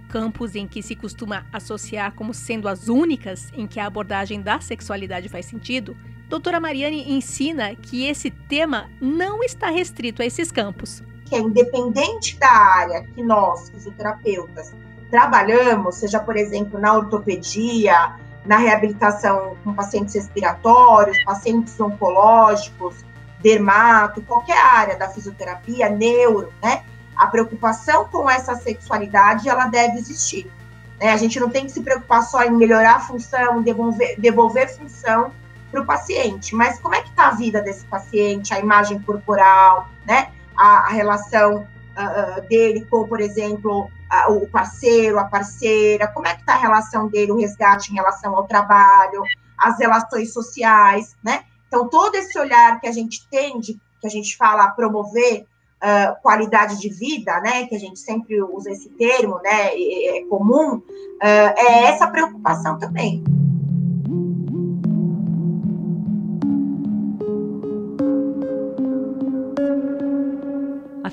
campos 0.10 0.56
em 0.56 0.68
que 0.68 0.84
se 0.84 0.96
costuma 0.96 1.46
associar 1.52 2.14
como 2.14 2.34
sendo 2.34 2.68
as 2.68 2.88
únicas 2.88 3.52
em 3.54 3.66
que 3.66 3.80
a 3.80 3.86
abordagem 3.86 4.42
da 4.42 4.60
sexualidade 4.60 5.30
faz 5.30 5.46
sentido, 5.46 5.96
doutora 6.28 6.60
Mariane 6.60 7.12
ensina 7.12 7.76
que 7.76 8.06
esse 8.06 8.30
tema 8.30 8.90
não 9.00 9.44
está 9.44 9.70
restrito 9.70 10.22
a 10.22 10.26
esses 10.26 10.52
campos. 10.52 11.02
Que 11.26 11.36
é 11.36 11.40
independente 11.40 12.38
da 12.38 12.52
área 12.52 13.04
que 13.04 13.24
nós, 13.24 13.70
fisioterapeutas, 13.70 14.74
trabalhamos, 15.10 15.96
seja, 15.96 16.20
por 16.20 16.36
exemplo, 16.36 16.80
na 16.80 16.94
ortopedia, 16.94 18.16
na 18.46 18.58
reabilitação 18.58 19.56
com 19.64 19.74
pacientes 19.74 20.16
respiratórios, 20.16 21.24
pacientes 21.24 21.80
oncológicos, 21.80 23.06
dermato, 23.42 24.22
qualquer 24.22 24.58
área 24.58 24.98
da 24.98 25.10
fisioterapia, 25.10 25.90
neuro, 25.90 26.54
né? 26.62 26.84
A 27.16 27.28
preocupação 27.28 28.06
com 28.06 28.30
essa 28.30 28.56
sexualidade, 28.56 29.50
ela 29.50 29.68
deve 29.68 29.98
existir. 29.98 30.50
Né? 31.00 31.12
A 31.12 31.18
gente 31.18 31.40
não 31.40 31.50
tem 31.50 31.66
que 31.66 31.72
se 31.72 31.82
preocupar 31.82 32.24
só 32.24 32.44
em 32.44 32.52
melhorar 32.52 32.96
a 32.96 33.00
função, 33.00 33.62
devolver, 33.62 34.20
devolver 34.20 34.70
função 34.76 35.32
para 35.72 35.82
o 35.82 35.86
paciente, 35.86 36.54
mas 36.54 36.80
como 36.80 36.96
é 36.96 37.02
que 37.02 37.10
está 37.10 37.28
a 37.28 37.32
vida 37.32 37.62
desse 37.62 37.86
paciente, 37.86 38.54
a 38.54 38.60
imagem 38.60 39.00
corporal, 39.00 39.88
né? 40.06 40.30
A, 40.56 40.88
a 40.88 40.90
relação 40.90 41.68
uh, 41.98 42.42
dele 42.48 42.86
com, 42.90 43.08
por 43.08 43.22
exemplo, 43.22 43.90
o 44.30 44.48
parceiro, 44.48 45.18
a 45.18 45.24
parceira, 45.24 46.08
como 46.08 46.28
é 46.28 46.34
que 46.34 46.42
está 46.42 46.56
a 46.56 46.58
relação 46.58 47.08
dele, 47.08 47.32
o 47.32 47.38
resgate 47.38 47.92
em 47.92 47.96
relação 47.96 48.36
ao 48.36 48.46
trabalho, 48.46 49.24
as 49.58 49.80
relações 49.80 50.34
sociais, 50.34 51.16
né? 51.24 51.46
Então, 51.72 51.88
todo 51.88 52.16
esse 52.16 52.38
olhar 52.38 52.82
que 52.82 52.88
a 52.88 52.92
gente 52.92 53.26
tem, 53.30 53.58
de, 53.58 53.76
que 54.02 54.06
a 54.06 54.10
gente 54.10 54.36
fala 54.36 54.68
promover 54.72 55.46
uh, 55.82 56.22
qualidade 56.22 56.78
de 56.82 56.90
vida, 56.90 57.40
né? 57.40 57.66
Que 57.66 57.76
a 57.76 57.80
gente 57.80 57.98
sempre 57.98 58.44
usa 58.44 58.70
esse 58.72 58.90
termo, 58.90 59.40
né? 59.42 59.74
É, 59.74 60.26
comum, 60.30 60.82
é 61.22 61.86
essa 61.86 62.08
preocupação 62.08 62.78
também. 62.78 63.24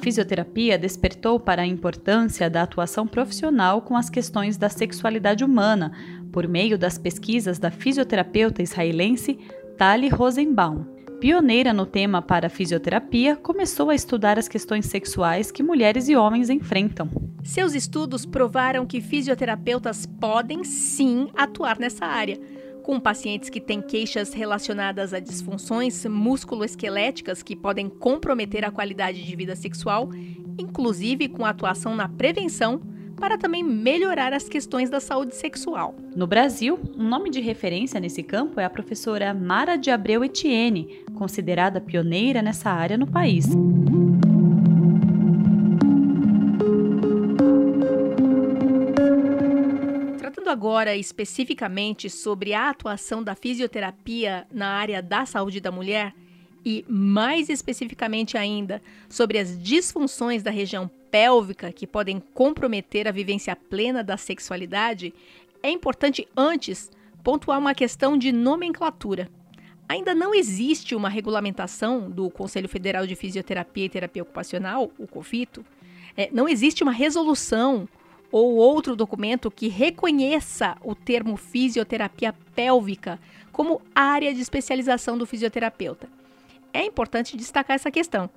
fisioterapia 0.09 0.79
despertou 0.79 1.39
para 1.39 1.63
a 1.63 1.67
importância 1.67 2.49
da 2.49 2.63
atuação 2.63 3.07
profissional 3.07 3.83
com 3.83 3.95
as 3.95 4.09
questões 4.09 4.57
da 4.57 4.71
sexualidade 4.71 5.45
humana, 5.45 5.93
por 6.33 6.49
meio 6.49 6.79
das 6.79 6.97
pesquisas 6.97 7.59
da 7.59 7.71
fisioterapeuta 7.71 8.63
israelense 8.63 9.39
Tali 9.79 10.09
Rosenbaum. 10.09 10.85
Pioneira 11.21 11.73
no 11.73 11.87
tema 11.87 12.21
para 12.21 12.49
a 12.49 12.51
fisioterapia, 12.51 13.37
começou 13.37 13.91
a 13.91 13.95
estudar 13.95 14.37
as 14.37 14.49
questões 14.49 14.87
sexuais 14.87 15.53
que 15.53 15.63
mulheres 15.63 16.09
e 16.09 16.17
homens 16.17 16.51
enfrentam. 16.51 17.09
Seus 17.45 17.77
estudos 17.77 18.27
provaram 18.27 18.85
que 18.85 19.01
fisioterapeutas 19.01 20.05
podem 20.05 20.65
sim 20.65 21.29
atuar 21.37 21.79
nessa 21.79 22.05
área 22.05 22.41
com 22.83 22.99
pacientes 22.99 23.51
que 23.51 23.61
têm 23.61 23.81
queixas 23.81 24.33
relacionadas 24.33 25.15
a 25.15 25.21
disfunções 25.21 26.05
musculoesqueléticas 26.07 27.41
que 27.41 27.55
podem 27.55 27.89
comprometer 27.89 28.65
a 28.65 28.73
qualidade 28.73 29.25
de 29.25 29.37
vida 29.37 29.55
sexual, 29.55 30.11
inclusive 30.59 31.29
com 31.29 31.47
atuação 31.47 31.95
na 31.95 32.09
prevenção, 32.09 32.81
para 33.19 33.37
também 33.37 33.63
melhorar 33.63 34.33
as 34.33 34.49
questões 34.49 34.89
da 34.89 35.01
saúde 35.01 35.35
sexual. 35.35 35.95
No 36.15 36.27
Brasil, 36.27 36.79
um 36.97 37.09
nome 37.09 37.31
de 37.31 37.41
referência 37.41 38.01
nesse 38.01 38.23
campo 38.23 38.61
é 38.61 38.65
a 38.65 38.71
professora 38.71 39.35
Mara 39.35 39.77
de 39.77 39.91
Abreu 39.91 40.25
Etienne, 40.25 41.05
considerada 41.15 41.81
pioneira 41.81 42.41
nessa 42.41 42.71
área 42.71 42.97
no 42.97 43.07
país. 43.07 43.47
Agora 50.59 50.97
especificamente 50.97 52.11
sobre 52.11 52.53
a 52.53 52.71
atuação 52.71 53.23
da 53.23 53.35
fisioterapia 53.35 54.45
na 54.51 54.71
área 54.71 55.01
da 55.01 55.25
saúde 55.25 55.61
da 55.61 55.71
mulher 55.71 56.13
e 56.65 56.85
mais 56.89 57.49
especificamente 57.49 58.37
ainda 58.37 58.83
sobre 59.09 59.39
as 59.39 59.63
disfunções 59.63 60.43
da 60.43 60.51
região 60.51 60.91
pélvica 61.11 61.73
que 61.73 61.87
podem 61.87 62.21
comprometer 62.35 63.09
a 63.09 63.13
vivência 63.13 63.55
plena 63.55 64.03
da 64.03 64.17
sexualidade, 64.17 65.15
é 65.63 65.71
importante 65.71 66.27
antes 66.37 66.91
pontuar 67.23 67.59
uma 67.59 67.75
questão 67.75 68.17
de 68.17 68.33
nomenclatura. 68.33 69.29
Ainda 69.89 70.15
não 70.15 70.35
existe 70.35 70.95
uma 70.95 71.09
regulamentação 71.09 72.11
do 72.11 72.29
Conselho 72.31 72.69
Federal 72.69 73.07
de 73.07 73.17
Fisioterapia 73.17 73.87
e 73.87 73.89
Terapia 73.89 74.23
Ocupacional, 74.23 74.91
o 74.99 75.07
COFITO, 75.07 75.65
é, 76.17 76.29
não 76.33 76.49
existe 76.49 76.83
uma 76.83 76.93
resolução 76.93 77.89
ou 78.31 78.57
outro 78.57 78.95
documento 78.95 79.51
que 79.51 79.69
reconheça 79.69 80.77
o 80.83 80.95
termo 80.95 81.37
fisioterapia 81.37 82.35
pélvica 82.55 83.19
como 83.51 83.81
área 83.95 84.35
de 84.35 84.41
especialização 84.41 85.17
do 85.17 85.25
fisioterapeuta. 85.25 86.09
É 86.73 86.85
importante 86.85 87.37
destacar 87.37 87.77
essa 87.77 87.91
questão. 87.91 88.29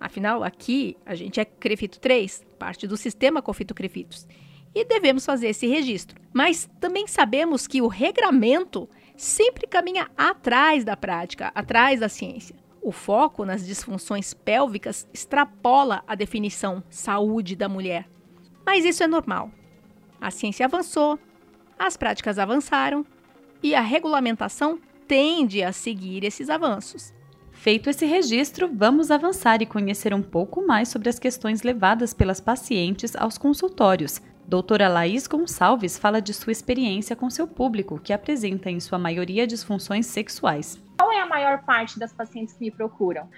Afinal, 0.00 0.42
aqui 0.42 0.96
a 1.04 1.14
gente 1.14 1.38
é 1.38 1.44
CREFITO 1.44 2.00
3, 2.00 2.46
parte 2.58 2.86
do 2.86 2.96
sistema 2.96 3.42
COFITO 3.42 3.74
CREFITOS, 3.74 4.26
e 4.74 4.82
devemos 4.82 5.26
fazer 5.26 5.48
esse 5.48 5.66
registro. 5.66 6.18
Mas 6.32 6.70
também 6.80 7.06
sabemos 7.06 7.66
que 7.66 7.82
o 7.82 7.86
regramento 7.86 8.88
sempre 9.14 9.66
caminha 9.66 10.10
atrás 10.16 10.84
da 10.84 10.96
prática, 10.96 11.52
atrás 11.54 12.00
da 12.00 12.08
ciência. 12.08 12.56
O 12.80 12.92
foco 12.92 13.44
nas 13.44 13.66
disfunções 13.66 14.32
pélvicas 14.32 15.06
extrapola 15.12 16.02
a 16.06 16.14
definição 16.14 16.82
saúde 16.88 17.54
da 17.54 17.68
mulher. 17.68 18.08
Mas 18.64 18.86
isso 18.86 19.02
é 19.02 19.06
normal. 19.06 19.50
A 20.18 20.30
ciência 20.30 20.64
avançou, 20.64 21.18
as 21.78 21.98
práticas 21.98 22.38
avançaram 22.38 23.04
e 23.62 23.74
a 23.74 23.82
regulamentação 23.82 24.80
tende 25.06 25.62
a 25.62 25.72
seguir 25.72 26.24
esses 26.24 26.48
avanços. 26.48 27.12
Feito 27.60 27.90
esse 27.90 28.06
registro, 28.06 28.70
vamos 28.72 29.10
avançar 29.10 29.60
e 29.60 29.66
conhecer 29.66 30.14
um 30.14 30.22
pouco 30.22 30.66
mais 30.66 30.88
sobre 30.88 31.10
as 31.10 31.18
questões 31.18 31.60
levadas 31.62 32.14
pelas 32.14 32.40
pacientes 32.40 33.14
aos 33.14 33.36
consultórios. 33.36 34.18
Doutora 34.48 34.88
Laís 34.88 35.26
Gonçalves 35.26 35.98
fala 35.98 36.22
de 36.22 36.32
sua 36.32 36.52
experiência 36.52 37.14
com 37.14 37.28
seu 37.28 37.46
público, 37.46 38.00
que 38.00 38.14
apresenta 38.14 38.70
em 38.70 38.80
sua 38.80 38.98
maioria 38.98 39.46
disfunções 39.46 40.06
sexuais. 40.06 40.82
Qual 40.98 41.12
é 41.12 41.20
a 41.20 41.26
maior 41.26 41.62
parte 41.62 41.98
das 41.98 42.14
pacientes 42.14 42.54
que 42.54 42.64
me 42.64 42.70
procuram? 42.70 43.28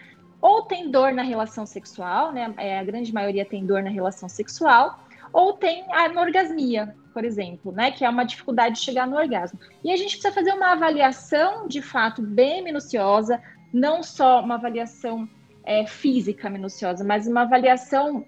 Ou 0.41 0.63
tem 0.63 0.89
dor 0.89 1.11
na 1.13 1.23
relação 1.23 1.67
sexual, 1.67 2.31
né? 2.31 2.55
É, 2.59 2.79
a 2.79 2.85
grande 2.85 3.13
maioria 3.13 3.45
tem 3.45 3.67
dor 3.67 3.83
na 3.83 3.91
relação 3.91 4.29
sexual, 4.29 5.01
ou 5.33 5.55
tem 5.55 5.85
anorgasmia, 5.93 6.95
por 7.13 7.25
exemplo, 7.25 7.73
né, 7.73 7.91
que 7.91 8.05
é 8.05 8.09
uma 8.09 8.23
dificuldade 8.23 8.77
de 8.77 8.83
chegar 8.83 9.07
no 9.07 9.17
orgasmo. 9.17 9.59
E 9.83 9.91
a 9.91 9.97
gente 9.97 10.13
precisa 10.13 10.33
fazer 10.33 10.53
uma 10.53 10.73
avaliação, 10.73 11.67
de 11.67 11.83
fato, 11.83 12.23
bem 12.23 12.63
minuciosa, 12.63 13.43
não 13.73 14.03
só 14.03 14.41
uma 14.41 14.57
avaliação 14.57 15.29
é, 15.65 15.87
física 15.87 16.51
minuciosa, 16.51 17.05
mas 17.05 17.27
uma 17.27 17.43
avaliação 17.43 18.25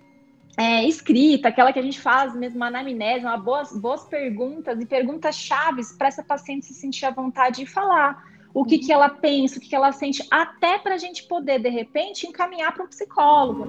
é, 0.57 0.85
escrita, 0.85 1.49
aquela 1.49 1.73
que 1.73 1.79
a 1.79 1.83
gente 1.83 2.01
faz 2.01 2.35
mesmo, 2.35 2.57
uma 2.57 2.69
anamnese, 2.69 3.25
uma 3.25 3.37
boas, 3.37 3.77
boas 3.77 4.05
perguntas 4.05 4.81
e 4.81 4.87
perguntas 4.87 5.35
chaves 5.35 5.93
para 5.93 6.09
essa 6.09 6.23
paciente 6.23 6.67
se 6.67 6.75
sentir 6.75 7.07
à 7.07 7.11
vontade 7.11 7.57
de 7.57 7.67
falar 7.67 8.25
o 8.53 8.65
que, 8.65 8.79
que 8.79 8.93
ela 8.93 9.09
pensa, 9.09 9.59
o 9.59 9.61
que, 9.61 9.69
que 9.69 9.75
ela 9.75 9.91
sente, 9.91 10.25
até 10.31 10.79
para 10.79 10.95
a 10.95 10.99
gente 10.99 11.25
poder, 11.25 11.59
de 11.59 11.69
repente, 11.69 12.27
encaminhar 12.27 12.73
para 12.73 12.85
um 12.85 12.87
psicólogo. 12.87 13.69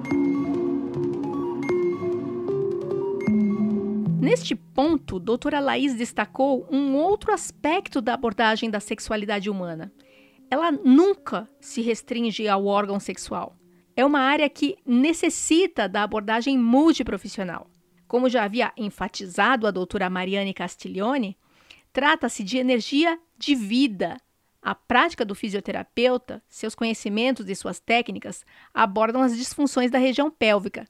Neste 4.20 4.54
ponto, 4.54 5.18
doutora 5.18 5.58
Laís 5.58 5.94
destacou 5.94 6.66
um 6.70 6.94
outro 6.96 7.32
aspecto 7.32 8.00
da 8.00 8.14
abordagem 8.14 8.70
da 8.70 8.78
sexualidade 8.78 9.50
humana. 9.50 9.92
Ela 10.50 10.70
nunca 10.70 11.48
se 11.60 11.80
restringe 11.80 12.48
ao 12.48 12.66
órgão 12.66 13.00
sexual. 13.00 13.56
É 13.96 14.04
uma 14.04 14.20
área 14.20 14.48
que 14.48 14.76
necessita 14.84 15.88
da 15.88 16.02
abordagem 16.02 16.58
multiprofissional. 16.58 17.70
Como 18.06 18.28
já 18.28 18.44
havia 18.44 18.72
enfatizado 18.76 19.66
a 19.66 19.70
doutora 19.70 20.08
Mariane 20.08 20.54
Castiglione, 20.54 21.36
trata-se 21.92 22.44
de 22.44 22.58
energia 22.58 23.18
de 23.36 23.54
vida. 23.54 24.18
A 24.62 24.74
prática 24.74 25.24
do 25.24 25.34
fisioterapeuta, 25.34 26.42
seus 26.48 26.74
conhecimentos 26.74 27.48
e 27.48 27.54
suas 27.54 27.80
técnicas 27.80 28.44
abordam 28.74 29.22
as 29.22 29.36
disfunções 29.36 29.90
da 29.90 29.98
região 29.98 30.30
pélvica. 30.30 30.86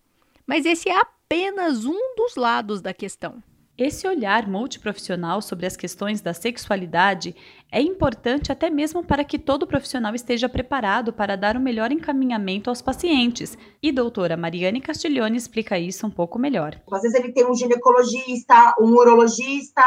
Mas 0.46 0.66
esse 0.66 0.88
é 0.88 0.98
apenas 0.98 1.84
um 1.84 2.14
dos 2.16 2.36
lados 2.36 2.80
da 2.80 2.92
questão. 2.92 3.42
Esse 3.78 4.08
olhar 4.08 4.48
multiprofissional 4.48 5.42
sobre 5.42 5.66
as 5.66 5.76
questões 5.76 6.22
da 6.22 6.32
sexualidade 6.32 7.36
é 7.70 7.78
importante 7.78 8.50
até 8.50 8.70
mesmo 8.70 9.04
para 9.04 9.22
que 9.22 9.38
todo 9.38 9.66
profissional 9.66 10.14
esteja 10.14 10.48
preparado 10.48 11.12
para 11.12 11.36
dar 11.36 11.58
o 11.58 11.60
melhor 11.60 11.92
encaminhamento 11.92 12.70
aos 12.70 12.80
pacientes. 12.80 13.58
E 13.82 13.92
doutora 13.92 14.34
Mariane 14.34 14.80
Castiglione 14.80 15.36
explica 15.36 15.78
isso 15.78 16.06
um 16.06 16.10
pouco 16.10 16.38
melhor. 16.38 16.80
Às 16.90 17.02
vezes 17.02 17.18
ele 17.18 17.32
tem 17.32 17.44
um 17.44 17.54
ginecologista, 17.54 18.74
um 18.80 18.92
urologista, 18.92 19.82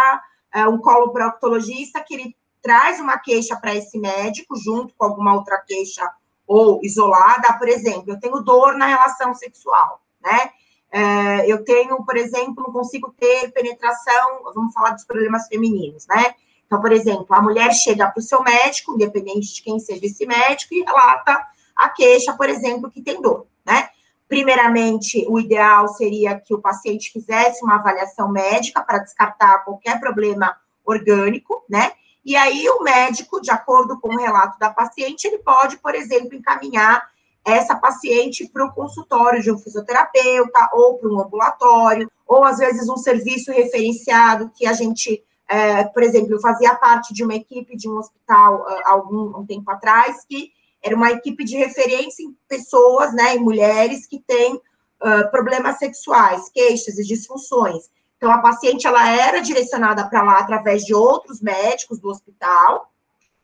é, 0.54 0.68
um 0.68 0.78
coloproctologista 0.78 2.00
que 2.06 2.14
ele 2.14 2.36
traz 2.62 3.00
uma 3.00 3.18
queixa 3.18 3.56
para 3.56 3.74
esse 3.74 3.98
médico 3.98 4.56
junto 4.56 4.94
com 4.96 5.06
alguma 5.06 5.34
outra 5.34 5.64
queixa 5.66 6.08
ou 6.46 6.80
isolada. 6.84 7.54
Por 7.58 7.68
exemplo, 7.68 8.12
eu 8.12 8.20
tenho 8.20 8.40
dor 8.42 8.76
na 8.76 8.86
relação 8.86 9.34
sexual, 9.34 10.00
né? 10.22 10.52
É, 10.92 11.52
eu 11.52 11.64
tenho, 11.64 12.04
por 12.04 12.18
exemplo, 12.18 12.64
não 12.64 12.74
consigo 12.74 13.14
ter 13.18 13.52
penetração, 13.52 14.42
vamos 14.56 14.74
falar 14.74 14.92
dos 14.92 15.06
problemas 15.06 15.48
femininos, 15.48 16.08
né? 16.08 16.34
Então, 16.66 16.82
por 16.82 16.92
exemplo, 16.92 17.28
a 17.30 17.42
mulher 17.42 17.72
chega 17.74 18.08
para 18.08 18.20
o 18.20 18.24
seu 18.24 18.44
médico, 18.44 18.94
independente 18.94 19.54
de 19.54 19.62
quem 19.62 19.80
seja 19.80 20.06
esse 20.06 20.26
médico, 20.26 20.74
e 20.74 20.84
relata 20.84 21.44
a 21.76 21.90
queixa, 21.90 22.34
por 22.34 22.50
exemplo, 22.50 22.92
que 22.92 23.02
tem 23.02 23.22
dor, 23.22 23.48
né? 23.66 23.90
Primeiramente, 24.28 25.26
o 25.28 25.40
ideal 25.40 25.88
seria 25.88 26.40
que 26.40 26.54
o 26.54 26.62
paciente 26.62 27.12
fizesse 27.12 27.64
uma 27.64 27.76
avaliação 27.76 28.30
médica 28.30 28.82
para 28.82 29.00
descartar 29.00 29.64
qualquer 29.66 30.00
problema 30.00 30.56
orgânico, 30.86 31.64
né? 31.68 31.92
E 32.24 32.36
aí, 32.36 32.70
o 32.70 32.84
médico, 32.84 33.42
de 33.42 33.50
acordo 33.50 34.00
com 34.00 34.10
o 34.10 34.20
relato 34.20 34.60
da 34.60 34.70
paciente, 34.70 35.26
ele 35.26 35.40
pode, 35.40 35.78
por 35.78 35.96
exemplo, 35.96 36.36
encaminhar 36.36 37.08
essa 37.46 37.76
paciente 37.76 38.48
para 38.48 38.66
o 38.66 38.74
consultório 38.74 39.42
de 39.42 39.52
um 39.52 39.58
fisioterapeuta 39.58 40.70
ou 40.74 40.98
para 40.98 41.10
um 41.10 41.20
ambulatório, 41.20 42.12
ou 42.28 42.44
às 42.44 42.58
vezes 42.58 42.88
um 42.90 42.98
serviço 42.98 43.52
referenciado 43.52 44.52
que 44.54 44.68
a 44.68 44.74
gente, 44.74 45.24
é, 45.48 45.84
por 45.86 46.04
exemplo, 46.04 46.40
fazia 46.40 46.76
parte 46.76 47.14
de 47.14 47.24
uma 47.24 47.36
equipe 47.36 47.76
de 47.76 47.90
um 47.90 47.98
hospital 47.98 48.70
é, 48.70 48.82
algum 48.86 49.38
um 49.40 49.46
tempo 49.46 49.70
atrás, 49.72 50.26
que 50.28 50.52
era 50.82 50.96
uma 50.96 51.12
equipe 51.12 51.44
de 51.44 51.58
referência 51.58 52.24
em 52.24 52.36
pessoas, 52.48 53.14
né, 53.14 53.36
em 53.36 53.40
mulheres 53.40 54.06
que 54.06 54.20
têm 54.20 54.56
uh, 54.56 55.30
problemas 55.30 55.78
sexuais, 55.78 56.50
queixas 56.50 56.98
e 56.98 57.04
disfunções. 57.04 57.90
Então, 58.16 58.32
a 58.32 58.40
paciente 58.40 58.88
ela 58.88 59.10
era 59.10 59.40
direcionada 59.40 60.08
para 60.08 60.22
lá 60.22 60.40
através 60.40 60.84
de 60.84 60.94
outros 60.94 61.42
médicos 61.42 62.00
do 62.00 62.10
hospital, 62.10 62.92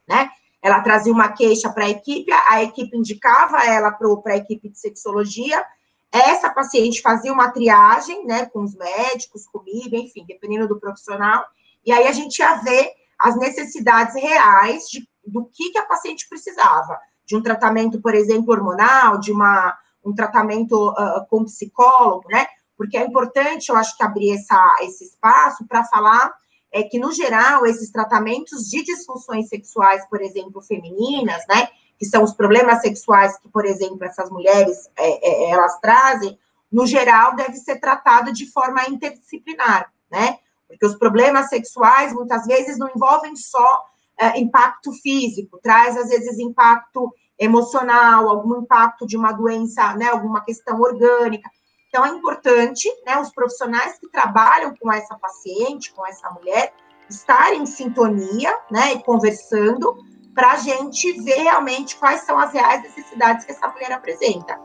né? 0.07 0.29
Ela 0.65 0.81
trazia 0.81 1.13
uma 1.13 1.29
queixa 1.29 1.69
para 1.69 1.85
a 1.85 1.89
equipe, 1.91 2.31
a 2.49 2.63
equipe 2.63 2.97
indicava 2.97 3.63
ela 3.65 3.91
para 3.91 4.33
a 4.33 4.37
equipe 4.37 4.67
de 4.67 4.79
sexologia. 4.79 5.63
Essa 6.11 6.49
paciente 6.49 7.03
fazia 7.03 7.31
uma 7.31 7.51
triagem, 7.51 8.25
né, 8.25 8.47
com 8.47 8.63
os 8.63 8.75
médicos, 8.75 9.45
comigo, 9.45 9.95
enfim, 9.95 10.25
dependendo 10.27 10.67
do 10.67 10.79
profissional. 10.79 11.45
E 11.85 11.91
aí 11.91 12.07
a 12.07 12.11
gente 12.11 12.39
ia 12.39 12.55
ver 12.55 12.89
as 13.19 13.37
necessidades 13.37 14.15
reais 14.15 14.89
de, 14.89 15.07
do 15.23 15.45
que, 15.45 15.69
que 15.69 15.77
a 15.77 15.85
paciente 15.85 16.27
precisava. 16.27 16.97
De 17.27 17.37
um 17.37 17.43
tratamento, 17.43 18.01
por 18.01 18.15
exemplo, 18.15 18.51
hormonal, 18.51 19.19
de 19.19 19.31
uma, 19.31 19.77
um 20.03 20.15
tratamento 20.15 20.89
uh, 20.93 21.27
com 21.29 21.45
psicólogo, 21.45 22.27
né? 22.27 22.47
Porque 22.75 22.97
é 22.97 23.05
importante, 23.05 23.69
eu 23.69 23.77
acho 23.77 23.95
que 23.95 24.03
abrir 24.03 24.31
essa, 24.31 24.77
esse 24.81 25.03
espaço 25.03 25.63
para 25.67 25.83
falar 25.83 26.33
é 26.75 26.83
que, 26.83 26.99
no 26.99 27.09
geral, 27.13 27.65
esses 27.65 27.89
tratamentos 27.89 28.69
de 28.69 28.83
disfunções 28.83 29.47
sexuais, 29.47 30.05
por 30.09 30.21
exemplo, 30.21 30.61
femininas, 30.61 31.41
né? 31.47 31.69
Que 31.97 32.05
são 32.05 32.21
os 32.21 32.33
problemas 32.33 32.81
sexuais 32.81 33.37
que, 33.39 33.47
por 33.47 33.65
exemplo, 33.65 34.03
essas 34.03 34.29
mulheres 34.29 34.89
é, 34.97 35.45
é, 35.47 35.51
elas 35.51 35.79
trazem, 35.79 36.37
no 36.69 36.85
geral, 36.85 37.33
deve 37.33 37.55
ser 37.55 37.79
tratado 37.79 38.33
de 38.33 38.51
forma 38.51 38.89
interdisciplinar, 38.89 39.89
né? 40.11 40.39
Porque 40.67 40.85
os 40.85 40.95
problemas 40.95 41.47
sexuais, 41.47 42.11
muitas 42.11 42.45
vezes, 42.45 42.77
não 42.77 42.89
envolvem 42.93 43.37
só 43.37 43.85
é, 44.19 44.37
impacto 44.37 44.91
físico, 45.01 45.57
traz, 45.63 45.95
às 45.95 46.09
vezes, 46.09 46.37
impacto 46.39 47.09
emocional, 47.39 48.27
algum 48.27 48.59
impacto 48.59 49.07
de 49.07 49.15
uma 49.15 49.31
doença, 49.31 49.95
né, 49.95 50.09
alguma 50.09 50.43
questão 50.43 50.81
orgânica. 50.81 51.49
Então, 51.95 52.05
é 52.05 52.09
importante, 52.09 52.89
né, 53.05 53.17
os 53.21 53.31
profissionais 53.31 53.97
que 53.97 54.09
trabalham 54.09 54.75
com 54.75 54.91
essa 54.91 55.15
paciente, 55.17 55.93
com 55.93 56.05
essa 56.05 56.29
mulher, 56.29 56.73
estarem 57.09 57.61
em 57.61 57.65
sintonia, 57.65 58.53
né, 58.69 58.95
e 58.95 58.99
conversando, 59.01 59.95
para 60.33 60.51
a 60.51 60.57
gente 60.57 61.13
ver 61.21 61.43
realmente 61.43 61.95
quais 61.95 62.19
são 62.23 62.37
as 62.37 62.51
reais 62.51 62.83
necessidades 62.83 63.45
que 63.45 63.53
essa 63.53 63.69
mulher 63.69 63.93
apresenta. 63.93 64.59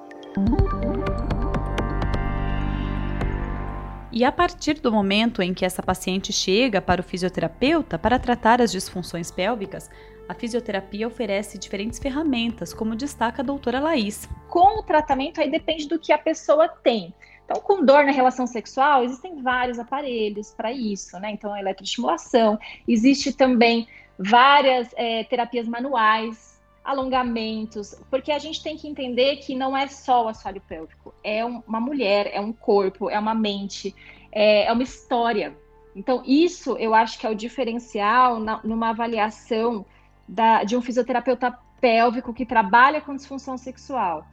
E 4.11 4.25
a 4.25 4.33
partir 4.33 4.81
do 4.81 4.91
momento 4.91 5.41
em 5.41 5.55
que 5.55 5.65
essa 5.65 5.85
paciente 5.85 6.33
chega 6.33 6.83
para 6.83 7.01
o 7.01 7.05
fisioterapeuta 7.05 7.97
para 7.97 8.19
tratar 8.19 8.61
as 8.61 8.73
disfunções 8.73 9.31
pélvicas, 9.31 9.89
a 10.31 10.35
fisioterapia 10.35 11.09
oferece 11.09 11.59
diferentes 11.59 11.99
ferramentas, 11.99 12.73
como 12.73 12.95
destaca 12.95 13.43
a 13.43 13.45
doutora 13.45 13.81
Laís. 13.81 14.29
Com 14.49 14.79
o 14.79 14.83
tratamento, 14.83 15.41
aí 15.41 15.51
depende 15.51 15.89
do 15.89 15.99
que 15.99 16.13
a 16.13 16.19
pessoa 16.19 16.69
tem. 16.69 17.13
Então, 17.45 17.61
com 17.61 17.85
dor 17.85 18.05
na 18.05 18.13
relação 18.13 18.47
sexual, 18.47 19.03
existem 19.03 19.43
vários 19.43 19.81
aparelhos 19.81 20.53
para 20.53 20.71
isso, 20.71 21.19
né? 21.19 21.33
Então, 21.33 21.53
a 21.53 21.59
eletroestimulação, 21.59 22.57
existe 22.87 23.33
também 23.33 23.89
várias 24.17 24.95
é, 24.95 25.25
terapias 25.25 25.67
manuais 25.67 26.61
alongamentos, 26.85 28.01
porque 28.09 28.31
a 28.31 28.39
gente 28.39 28.63
tem 28.63 28.77
que 28.77 28.87
entender 28.87 29.39
que 29.39 29.57
não 29.57 29.77
é 29.77 29.89
só 29.89 30.27
o 30.27 30.29
assoalho 30.29 30.61
pélvico, 30.61 31.13
é 31.25 31.45
uma 31.45 31.81
mulher, 31.81 32.31
é 32.33 32.41
um 32.41 32.53
corpo, 32.53 33.11
é 33.11 33.19
uma 33.19 33.35
mente, 33.35 33.93
é, 34.31 34.67
é 34.67 34.73
uma 34.73 34.85
história. 34.85 35.57
Então, 35.97 36.23
isso 36.25 36.77
eu 36.77 36.95
acho 36.95 37.19
que 37.19 37.27
é 37.27 37.31
o 37.31 37.35
diferencial 37.35 38.39
na, 38.39 38.61
numa 38.63 38.91
avaliação 38.91 39.85
da, 40.31 40.63
de 40.63 40.77
um 40.77 40.81
fisioterapeuta 40.81 41.59
pélvico 41.81 42.33
que 42.33 42.47
trabalha 42.47 43.01
com 43.01 43.17
disfunção 43.17 43.59
sexual. 43.59 44.25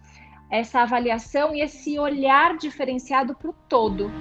Essa 0.49 0.81
avaliação 0.81 1.53
e 1.53 1.61
esse 1.61 1.97
olhar 1.97 2.55
diferenciado 2.55 3.35
para 3.35 3.49
o 3.49 3.55
todo. 3.67 4.11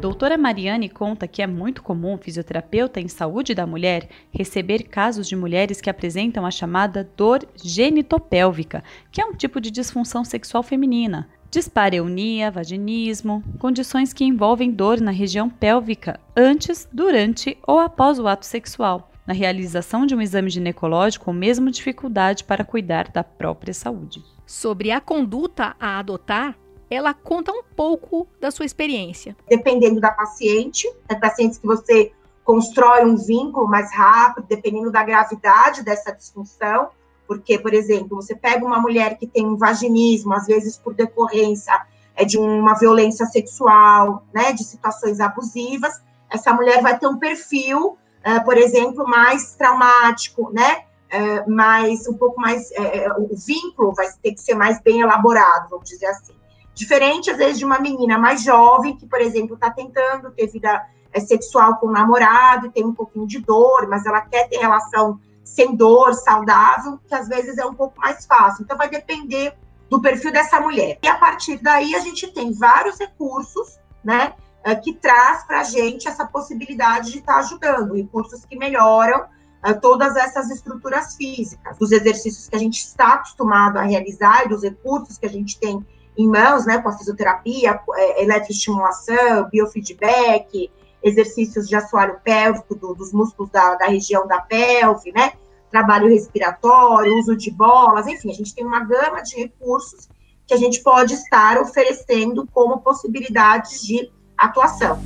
Doutora 0.00 0.38
Mariane 0.38 0.88
conta 0.88 1.26
que 1.26 1.42
é 1.42 1.46
muito 1.46 1.82
comum 1.82 2.14
o 2.14 2.18
fisioterapeuta 2.18 3.00
em 3.00 3.08
saúde 3.08 3.54
da 3.54 3.66
mulher 3.66 4.08
receber 4.30 4.84
casos 4.84 5.26
de 5.26 5.34
mulheres 5.34 5.80
que 5.80 5.90
apresentam 5.90 6.46
a 6.46 6.50
chamada 6.50 7.02
dor 7.16 7.40
genitopélvica, 7.56 8.84
que 9.10 9.20
é 9.20 9.26
um 9.26 9.34
tipo 9.34 9.60
de 9.60 9.70
disfunção 9.70 10.22
sexual 10.22 10.62
feminina. 10.62 11.28
Dispareunia, 11.50 12.50
vaginismo, 12.50 13.42
condições 13.58 14.12
que 14.12 14.24
envolvem 14.24 14.70
dor 14.70 15.00
na 15.00 15.10
região 15.10 15.48
pélvica 15.48 16.20
antes, 16.36 16.88
durante 16.92 17.56
ou 17.66 17.78
após 17.78 18.18
o 18.18 18.26
ato 18.26 18.44
sexual, 18.44 19.10
na 19.26 19.32
realização 19.32 20.06
de 20.06 20.14
um 20.14 20.20
exame 20.20 20.50
ginecológico 20.50 21.30
ou 21.30 21.34
mesmo 21.34 21.70
dificuldade 21.70 22.44
para 22.44 22.64
cuidar 22.64 23.10
da 23.10 23.24
própria 23.24 23.72
saúde. 23.72 24.22
Sobre 24.46 24.90
a 24.90 25.00
conduta 25.00 25.74
a 25.80 25.98
adotar, 25.98 26.56
ela 26.90 27.12
conta 27.12 27.50
um 27.52 27.62
pouco 27.62 28.28
da 28.40 28.50
sua 28.50 28.64
experiência. 28.64 29.36
Dependendo 29.48 30.00
da 30.00 30.12
paciente, 30.12 30.88
tem 31.08 31.18
pacientes 31.18 31.58
que 31.58 31.66
você 31.66 32.12
constrói 32.44 33.04
um 33.04 33.16
vínculo 33.16 33.66
mais 33.66 33.92
rápido, 33.92 34.46
dependendo 34.48 34.92
da 34.92 35.02
gravidade 35.02 35.82
dessa 35.82 36.12
disfunção, 36.12 36.90
porque, 37.26 37.58
por 37.58 37.74
exemplo, 37.74 38.16
você 38.16 38.34
pega 38.34 38.64
uma 38.64 38.80
mulher 38.80 39.16
que 39.18 39.26
tem 39.26 39.46
um 39.46 39.56
vaginismo, 39.56 40.32
às 40.32 40.46
vezes 40.46 40.76
por 40.76 40.94
decorrência 40.94 41.74
é 42.14 42.24
de 42.24 42.38
uma 42.38 42.74
violência 42.74 43.26
sexual, 43.26 44.24
né, 44.32 44.52
de 44.52 44.64
situações 44.64 45.20
abusivas, 45.20 46.00
essa 46.30 46.52
mulher 46.52 46.82
vai 46.82 46.98
ter 46.98 47.06
um 47.06 47.18
perfil, 47.18 47.98
uh, 48.24 48.44
por 48.44 48.56
exemplo, 48.56 49.06
mais 49.06 49.54
traumático, 49.54 50.50
né, 50.52 50.84
uh, 51.12 51.50
mais 51.50 52.08
um 52.08 52.14
pouco 52.14 52.40
mais, 52.40 52.70
uh, 52.70 53.22
o 53.30 53.36
vínculo 53.36 53.92
vai 53.92 54.06
ter 54.22 54.32
que 54.32 54.40
ser 54.40 54.54
mais 54.54 54.80
bem 54.80 55.00
elaborado, 55.00 55.68
vamos 55.70 55.88
dizer 55.88 56.06
assim. 56.06 56.34
Diferente, 56.74 57.30
às 57.30 57.36
vezes, 57.36 57.58
de 57.58 57.64
uma 57.64 57.78
menina 57.78 58.18
mais 58.18 58.42
jovem, 58.42 58.96
que, 58.96 59.06
por 59.06 59.20
exemplo, 59.20 59.54
está 59.54 59.70
tentando 59.70 60.30
ter 60.30 60.46
vida 60.46 60.84
sexual 61.26 61.76
com 61.76 61.86
o 61.86 61.90
namorado, 61.90 62.70
tem 62.70 62.84
um 62.84 62.92
pouquinho 62.92 63.26
de 63.26 63.38
dor, 63.38 63.86
mas 63.88 64.04
ela 64.04 64.20
quer 64.20 64.46
ter 64.48 64.58
relação 64.58 65.18
sem 65.46 65.76
dor, 65.76 66.12
saudável, 66.12 66.98
que 67.06 67.14
às 67.14 67.28
vezes 67.28 67.56
é 67.56 67.64
um 67.64 67.72
pouco 67.72 67.98
mais 68.00 68.26
fácil. 68.26 68.64
Então, 68.64 68.76
vai 68.76 68.90
depender 68.90 69.54
do 69.88 70.00
perfil 70.02 70.32
dessa 70.32 70.60
mulher. 70.60 70.98
E 71.00 71.08
a 71.08 71.16
partir 71.16 71.58
daí, 71.62 71.94
a 71.94 72.00
gente 72.00 72.26
tem 72.32 72.52
vários 72.52 72.98
recursos, 72.98 73.78
né, 74.04 74.34
é, 74.64 74.74
que 74.74 74.92
traz 74.92 75.44
para 75.44 75.60
a 75.60 75.64
gente 75.64 76.08
essa 76.08 76.26
possibilidade 76.26 77.12
de 77.12 77.18
estar 77.18 77.34
tá 77.34 77.38
ajudando, 77.38 77.94
recursos 77.94 78.44
que 78.44 78.58
melhoram 78.58 79.24
é, 79.62 79.72
todas 79.72 80.16
essas 80.16 80.50
estruturas 80.50 81.14
físicas, 81.14 81.78
dos 81.78 81.92
exercícios 81.92 82.48
que 82.48 82.56
a 82.56 82.58
gente 82.58 82.78
está 82.78 83.14
acostumado 83.14 83.78
a 83.78 83.82
realizar 83.82 84.44
e 84.44 84.48
dos 84.48 84.64
recursos 84.64 85.16
que 85.16 85.26
a 85.26 85.30
gente 85.30 85.58
tem 85.60 85.86
em 86.18 86.28
mãos, 86.28 86.66
né, 86.66 86.78
com 86.78 86.88
a 86.88 86.98
fisioterapia, 86.98 87.80
é, 87.94 88.22
eletroestimulação, 88.24 89.48
biofeedback, 89.50 90.70
exercícios 91.06 91.68
de 91.68 91.76
assoalho 91.76 92.18
pélvico 92.22 92.74
do, 92.74 92.94
dos 92.94 93.12
músculos 93.12 93.50
da, 93.50 93.76
da, 93.76 93.86
região 93.86 94.26
da 94.26 94.40
pelve, 94.40 95.12
né, 95.12 95.32
trabalho 95.70 96.08
respiratório, 96.08 97.16
uso 97.18 97.36
de 97.36 97.50
bolas, 97.50 98.06
enfim, 98.06 98.30
a 98.30 98.34
gente 98.34 98.54
tem 98.54 98.64
uma 98.64 98.84
gama 98.84 99.22
de 99.22 99.36
recursos 99.36 100.08
que 100.46 100.54
a 100.54 100.56
gente 100.56 100.82
pode 100.82 101.14
estar 101.14 101.60
oferecendo 101.60 102.46
como 102.52 102.80
possibilidades 102.80 103.82
de 103.82 104.10
atuação. 104.36 105.00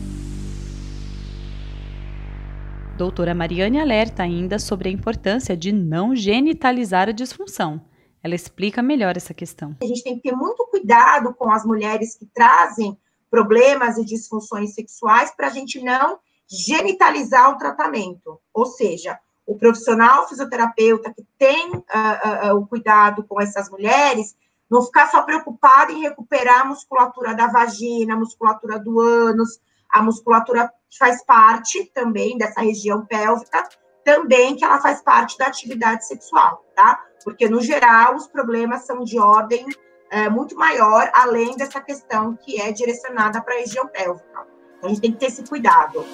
Doutora 2.97 3.35
Mariane 3.35 3.81
alerta 3.81 4.23
ainda 4.23 4.59
sobre 4.59 4.91
a 4.91 4.93
importância 4.93 5.57
de 5.57 5.73
não 5.73 6.15
genitalizar 6.15 7.09
a 7.09 7.13
disfunção. 7.13 7.81
Ela 8.23 8.35
explica 8.35 8.83
melhor 8.83 9.17
essa 9.17 9.33
questão. 9.33 9.77
A 9.83 9.87
gente 9.87 10.05
tem 10.05 10.17
que 10.17 10.29
ter 10.29 10.37
muito 10.37 10.67
cuidado 10.67 11.33
com 11.35 11.51
as 11.51 11.65
mulheres 11.65 12.15
que 12.15 12.27
trazem 12.27 12.99
problemas 13.31 13.97
e 13.97 14.05
disfunções 14.05 14.75
sexuais 14.75 15.31
para 15.31 15.47
a 15.47 15.51
gente 15.51 15.83
não 15.83 16.19
genitalizar 16.49 17.51
o 17.51 17.59
tratamento. 17.59 18.41
Ou 18.53 18.67
seja, 18.67 19.19
o 19.47 19.57
profissional 19.57 20.29
fisioterapeuta 20.29 21.13
que 21.15 21.25
tem 21.39 21.71
uh, 21.71 22.53
uh, 22.53 22.57
o 22.57 22.67
cuidado 22.67 23.25
com 23.25 23.41
essas 23.41 23.71
mulheres 23.71 24.35
não 24.71 24.83
ficar 24.83 25.09
só 25.09 25.23
preocupado 25.23 25.93
em 25.93 26.03
recuperar 26.03 26.61
a 26.61 26.65
musculatura 26.65 27.35
da 27.35 27.49
vagina, 27.49 28.15
a 28.15 28.19
musculatura 28.19 28.79
do 28.79 29.01
ânus, 29.01 29.61
a 29.91 30.01
musculatura 30.01 30.73
faz 30.97 31.25
parte 31.25 31.85
também 31.93 32.39
dessa 32.39 32.61
região 32.61 33.05
pélvica, 33.05 33.69
também 34.05 34.55
que 34.55 34.65
ela 34.65 34.81
faz 34.81 35.03
parte 35.03 35.37
da 35.37 35.47
atividade 35.47 36.07
sexual, 36.07 36.65
tá? 36.75 37.05
Porque, 37.25 37.49
no 37.49 37.61
geral, 37.61 38.15
os 38.15 38.29
problemas 38.29 38.87
são 38.87 39.03
de 39.03 39.19
ordem 39.19 39.67
é, 40.11 40.29
muito 40.29 40.57
maior, 40.57 41.09
além 41.15 41.57
dessa 41.57 41.81
questão 41.81 42.37
que 42.37 42.61
é 42.61 42.73
direcionada 42.73 43.41
para 43.41 43.55
a 43.55 43.59
região 43.59 43.87
pélvica. 43.87 44.47
Então, 44.77 44.89
a 44.89 44.89
gente 44.89 45.01
tem 45.01 45.13
que 45.13 45.19
ter 45.19 45.27
esse 45.27 45.45
cuidado. 45.45 46.05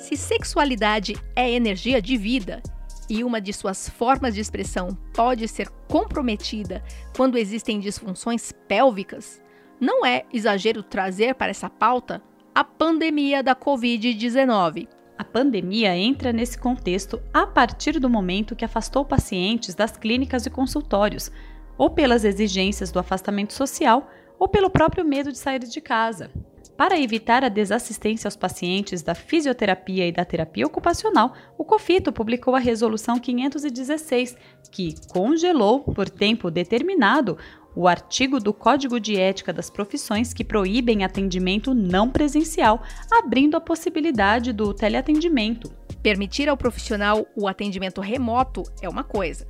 Se 0.00 0.16
sexualidade 0.16 1.14
é 1.36 1.50
energia 1.50 2.02
de 2.02 2.16
vida 2.16 2.60
e 3.08 3.22
uma 3.22 3.40
de 3.40 3.52
suas 3.52 3.88
formas 3.88 4.34
de 4.34 4.40
expressão 4.40 4.88
pode 5.14 5.46
ser 5.46 5.68
comprometida 5.88 6.82
quando 7.16 7.38
existem 7.38 7.78
disfunções 7.78 8.50
pélvicas, 8.66 9.40
não 9.78 10.04
é 10.04 10.24
exagero 10.32 10.82
trazer 10.82 11.34
para 11.34 11.50
essa 11.50 11.68
pauta 11.68 12.22
a 12.54 12.64
pandemia 12.64 13.42
da 13.42 13.54
Covid-19. 13.54 14.88
A 15.16 15.22
pandemia 15.22 15.96
entra 15.96 16.32
nesse 16.32 16.58
contexto 16.58 17.22
a 17.32 17.46
partir 17.46 18.00
do 18.00 18.10
momento 18.10 18.56
que 18.56 18.64
afastou 18.64 19.04
pacientes 19.04 19.74
das 19.74 19.96
clínicas 19.96 20.44
e 20.44 20.50
consultórios, 20.50 21.30
ou 21.78 21.90
pelas 21.90 22.24
exigências 22.24 22.90
do 22.90 22.98
afastamento 22.98 23.52
social, 23.52 24.10
ou 24.38 24.48
pelo 24.48 24.68
próprio 24.68 25.04
medo 25.04 25.30
de 25.30 25.38
sair 25.38 25.60
de 25.60 25.80
casa. 25.80 26.30
Para 26.76 26.98
evitar 26.98 27.44
a 27.44 27.48
desassistência 27.48 28.26
aos 28.26 28.34
pacientes 28.34 29.00
da 29.00 29.14
fisioterapia 29.14 30.08
e 30.08 30.12
da 30.12 30.24
terapia 30.24 30.66
ocupacional, 30.66 31.32
o 31.56 31.64
COFITO 31.64 32.12
publicou 32.12 32.56
a 32.56 32.58
Resolução 32.58 33.16
516, 33.16 34.36
que 34.72 34.94
congelou, 35.08 35.80
por 35.80 36.10
tempo 36.10 36.50
determinado, 36.50 37.38
o 37.76 37.88
artigo 37.88 38.38
do 38.38 38.52
Código 38.52 39.00
de 39.00 39.16
Ética 39.18 39.52
das 39.52 39.68
Profissões 39.68 40.32
que 40.32 40.44
proíbem 40.44 41.04
atendimento 41.04 41.74
não 41.74 42.10
presencial, 42.10 42.82
abrindo 43.10 43.56
a 43.56 43.60
possibilidade 43.60 44.52
do 44.52 44.72
teleatendimento. 44.72 45.72
Permitir 46.02 46.48
ao 46.48 46.56
profissional 46.56 47.26
o 47.36 47.48
atendimento 47.48 48.00
remoto 48.00 48.62
é 48.80 48.88
uma 48.88 49.02
coisa. 49.02 49.46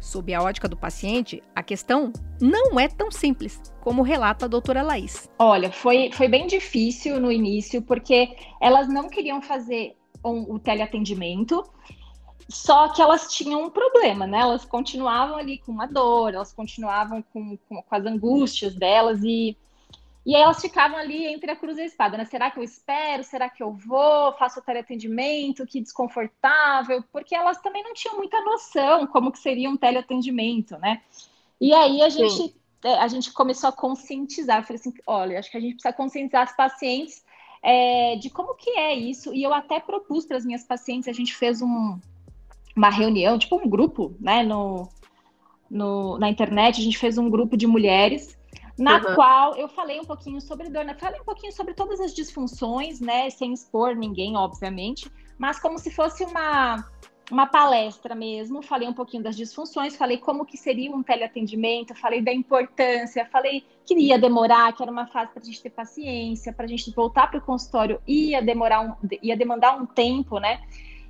Sob 0.00 0.32
a 0.34 0.42
ótica 0.42 0.68
do 0.68 0.76
paciente, 0.76 1.42
a 1.54 1.62
questão 1.62 2.12
não 2.40 2.78
é 2.78 2.88
tão 2.88 3.10
simples, 3.10 3.60
como 3.80 4.02
relata 4.02 4.44
a 4.44 4.48
doutora 4.48 4.82
Laís. 4.82 5.30
Olha, 5.38 5.72
foi, 5.72 6.10
foi 6.12 6.28
bem 6.28 6.46
difícil 6.46 7.18
no 7.18 7.32
início, 7.32 7.80
porque 7.82 8.36
elas 8.60 8.86
não 8.86 9.08
queriam 9.08 9.40
fazer 9.40 9.96
um, 10.24 10.54
o 10.54 10.58
teleatendimento, 10.58 11.62
só 12.48 12.88
que 12.88 13.00
elas 13.00 13.32
tinham 13.32 13.62
um 13.62 13.70
problema, 13.70 14.26
né? 14.26 14.40
Elas 14.40 14.64
continuavam 14.64 15.36
ali 15.36 15.58
com 15.58 15.72
uma 15.72 15.86
dor, 15.86 16.34
elas 16.34 16.52
continuavam 16.52 17.22
com, 17.32 17.56
com, 17.68 17.82
com 17.82 17.94
as 17.94 18.04
angústias 18.04 18.74
delas 18.74 19.22
e 19.22 19.56
e 20.26 20.34
aí 20.34 20.40
elas 20.40 20.60
ficavam 20.60 20.96
ali 20.96 21.26
entre 21.26 21.50
a 21.50 21.56
cruz 21.56 21.76
e 21.76 21.82
a 21.82 21.84
espada, 21.84 22.16
né? 22.16 22.24
Será 22.24 22.50
que 22.50 22.58
eu 22.58 22.62
espero? 22.62 23.22
Será 23.22 23.50
que 23.50 23.62
eu 23.62 23.72
vou? 23.74 24.32
Faço 24.38 24.58
o 24.58 24.62
teleatendimento? 24.62 25.66
Que 25.66 25.82
desconfortável. 25.82 27.04
Porque 27.12 27.34
elas 27.34 27.60
também 27.60 27.82
não 27.82 27.92
tinham 27.92 28.16
muita 28.16 28.40
noção 28.40 29.06
como 29.06 29.30
que 29.30 29.38
seria 29.38 29.68
um 29.68 29.76
teleatendimento, 29.76 30.78
né? 30.78 31.02
E 31.60 31.74
aí 31.74 32.00
a 32.00 32.08
gente, 32.08 32.56
é, 32.82 32.94
a 32.94 33.06
gente 33.06 33.32
começou 33.34 33.68
a 33.68 33.72
conscientizar. 33.72 34.60
Eu 34.60 34.62
falei 34.62 34.80
assim, 34.80 34.94
olha, 35.06 35.38
acho 35.38 35.50
que 35.50 35.58
a 35.58 35.60
gente 35.60 35.74
precisa 35.74 35.92
conscientizar 35.92 36.42
as 36.44 36.56
pacientes 36.56 37.22
é, 37.62 38.16
de 38.16 38.30
como 38.30 38.54
que 38.54 38.70
é 38.70 38.94
isso. 38.94 39.34
E 39.34 39.42
eu 39.42 39.52
até 39.52 39.78
propus 39.78 40.24
para 40.24 40.38
as 40.38 40.44
minhas 40.46 40.64
pacientes, 40.64 41.06
a 41.06 41.12
gente 41.12 41.34
fez 41.34 41.60
um, 41.60 41.98
uma 42.74 42.90
reunião, 42.90 43.38
tipo 43.38 43.56
um 43.56 43.68
grupo, 43.68 44.14
né? 44.20 44.42
No, 44.42 44.88
no, 45.70 46.18
na 46.18 46.28
internet, 46.28 46.80
a 46.80 46.84
gente 46.84 46.98
fez 46.98 47.18
um 47.18 47.30
grupo 47.30 47.56
de 47.56 47.66
mulheres 47.66 48.36
na 48.78 48.96
uhum. 48.96 49.14
qual 49.14 49.56
eu 49.56 49.68
falei 49.68 50.00
um 50.00 50.04
pouquinho 50.04 50.40
sobre 50.40 50.68
dor, 50.68 50.84
né? 50.84 50.94
Falei 50.94 51.20
um 51.20 51.24
pouquinho 51.24 51.52
sobre 51.52 51.74
todas 51.74 52.00
as 52.00 52.12
disfunções, 52.12 53.00
né? 53.00 53.30
Sem 53.30 53.52
expor 53.52 53.94
ninguém, 53.94 54.36
obviamente, 54.36 55.10
mas 55.38 55.60
como 55.60 55.78
se 55.78 55.92
fosse 55.92 56.24
uma, 56.24 56.84
uma 57.30 57.46
palestra 57.46 58.16
mesmo. 58.16 58.62
Falei 58.62 58.88
um 58.88 58.92
pouquinho 58.92 59.22
das 59.22 59.36
disfunções, 59.36 59.94
falei 59.94 60.18
como 60.18 60.44
que 60.44 60.56
seria 60.56 60.90
um 60.90 61.04
teleatendimento, 61.04 61.94
falei 61.94 62.20
da 62.20 62.32
importância, 62.32 63.24
falei 63.26 63.64
que 63.86 63.94
ia 63.94 64.18
demorar, 64.18 64.72
que 64.72 64.82
era 64.82 64.90
uma 64.90 65.06
fase 65.06 65.30
para 65.32 65.42
a 65.42 65.46
gente 65.46 65.62
ter 65.62 65.70
paciência, 65.70 66.52
para 66.52 66.64
a 66.64 66.68
gente 66.68 66.90
voltar 66.90 67.30
para 67.30 67.38
o 67.38 67.42
consultório 67.42 68.00
ia 68.06 68.42
demorar 68.42 68.80
um, 68.80 68.94
ia 69.22 69.36
demandar 69.36 69.80
um 69.80 69.86
tempo, 69.86 70.40
né? 70.40 70.60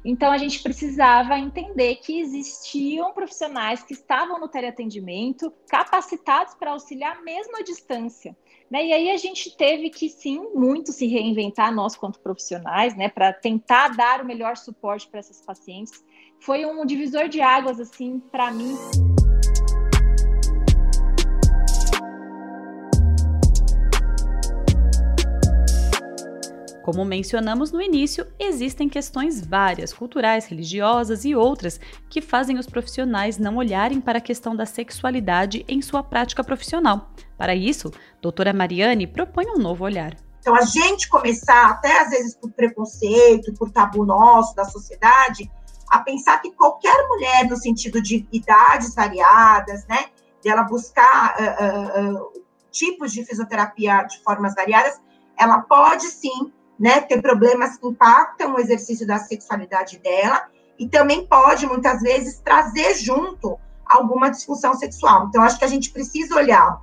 Então, 0.05 0.31
a 0.31 0.37
gente 0.37 0.63
precisava 0.63 1.39
entender 1.39 1.97
que 1.97 2.21
existiam 2.21 3.13
profissionais 3.15 3.83
que 3.83 3.95
estavam 3.95 4.39
no 4.39 4.49
teleatendimento, 4.49 5.51
capacitados 5.67 6.55
para 6.55 6.73
auxiliar 6.73 7.23
mesmo 7.23 7.57
à 7.57 7.63
distância. 7.63 8.37
Né? 8.71 8.87
E 8.87 8.93
aí 8.93 9.11
a 9.11 9.17
gente 9.17 9.57
teve 9.57 9.89
que, 9.89 10.11
sim, 10.11 10.51
muito 10.55 10.93
se 10.93 11.07
reinventar, 11.07 11.75
nós 11.75 11.97
quanto 11.97 12.21
profissionais, 12.21 12.95
né, 12.97 13.09
para 13.09 13.33
tentar 13.33 13.89
dar 13.97 14.21
o 14.21 14.27
melhor 14.27 14.57
suporte 14.57 15.09
para 15.09 15.21
essas 15.21 15.41
pacientes. 15.41 16.05
Foi 16.41 16.67
um 16.67 16.85
divisor 16.85 17.29
de 17.29 17.41
águas, 17.41 17.81
assim, 17.81 18.21
para 18.31 18.51
mim. 18.51 18.77
Como 26.85 27.03
mencionamos 27.03 27.73
no 27.73 27.81
início, 27.81 28.27
existem 28.39 28.91
questões 28.91 29.41
várias, 29.41 29.91
culturais, 29.91 30.45
religiosas 30.45 31.25
e 31.25 31.35
outras, 31.35 31.81
que 32.11 32.21
fazem 32.21 32.59
os 32.59 32.67
profissionais 32.67 33.39
não 33.39 33.57
olharem 33.57 34.03
para 34.03 34.19
a 34.19 34.21
questão 34.21 34.55
da 34.55 34.67
sexualidade 34.67 35.65
em 35.67 35.81
sua 35.81 36.03
prática 36.03 36.45
profissional. 36.45 37.09
Para 37.39 37.55
isso, 37.55 37.91
doutora 38.21 38.53
Mariane 38.53 39.07
propõe 39.07 39.47
um 39.47 39.59
novo 39.59 39.83
olhar. 39.83 40.15
Então, 40.41 40.55
a 40.55 40.61
gente 40.61 41.09
começar, 41.09 41.71
até 41.71 42.03
às 42.03 42.11
vezes 42.11 42.37
por 42.37 42.53
preconceito, 42.53 43.55
por 43.55 43.71
tabu 43.71 44.05
nosso 44.05 44.55
da 44.55 44.67
sociedade, 44.67 45.51
a 45.91 46.01
pensar 46.01 46.43
que 46.43 46.53
qualquer 46.53 47.09
mulher, 47.09 47.49
no 47.49 47.57
sentido 47.57 48.03
de 48.03 48.29
idades 48.31 48.95
variadas, 48.95 49.87
né, 49.87 50.05
dela 50.43 50.65
buscar 50.65 51.35
uh, 51.41 52.11
uh, 52.11 52.27
uh, 52.27 52.43
tipos 52.71 53.11
de 53.11 53.25
fisioterapia 53.25 54.03
de 54.03 54.23
formas 54.23 54.55
variadas, 54.55 55.01
ela 55.39 55.63
pode 55.63 56.09
sim 56.09 56.53
né, 56.79 57.01
ter 57.01 57.21
problemas 57.23 57.77
que 57.77 57.87
impactam 57.87 58.55
o 58.55 58.61
exercício 58.61 59.07
da 59.07 59.19
sexualidade 59.19 59.99
dela 59.99 60.49
e 60.79 60.89
também 60.89 61.27
pode, 61.27 61.67
muitas 61.67 62.03
vezes, 62.03 62.41
trazer 62.41 62.95
junto 62.95 63.59
alguma 63.87 64.31
disfunção 64.31 64.75
sexual. 64.75 65.27
Então, 65.29 65.43
acho 65.43 65.59
que 65.59 65.65
a 65.65 65.69
gente 65.69 65.91
precisa 65.91 66.35
olhar 66.35 66.81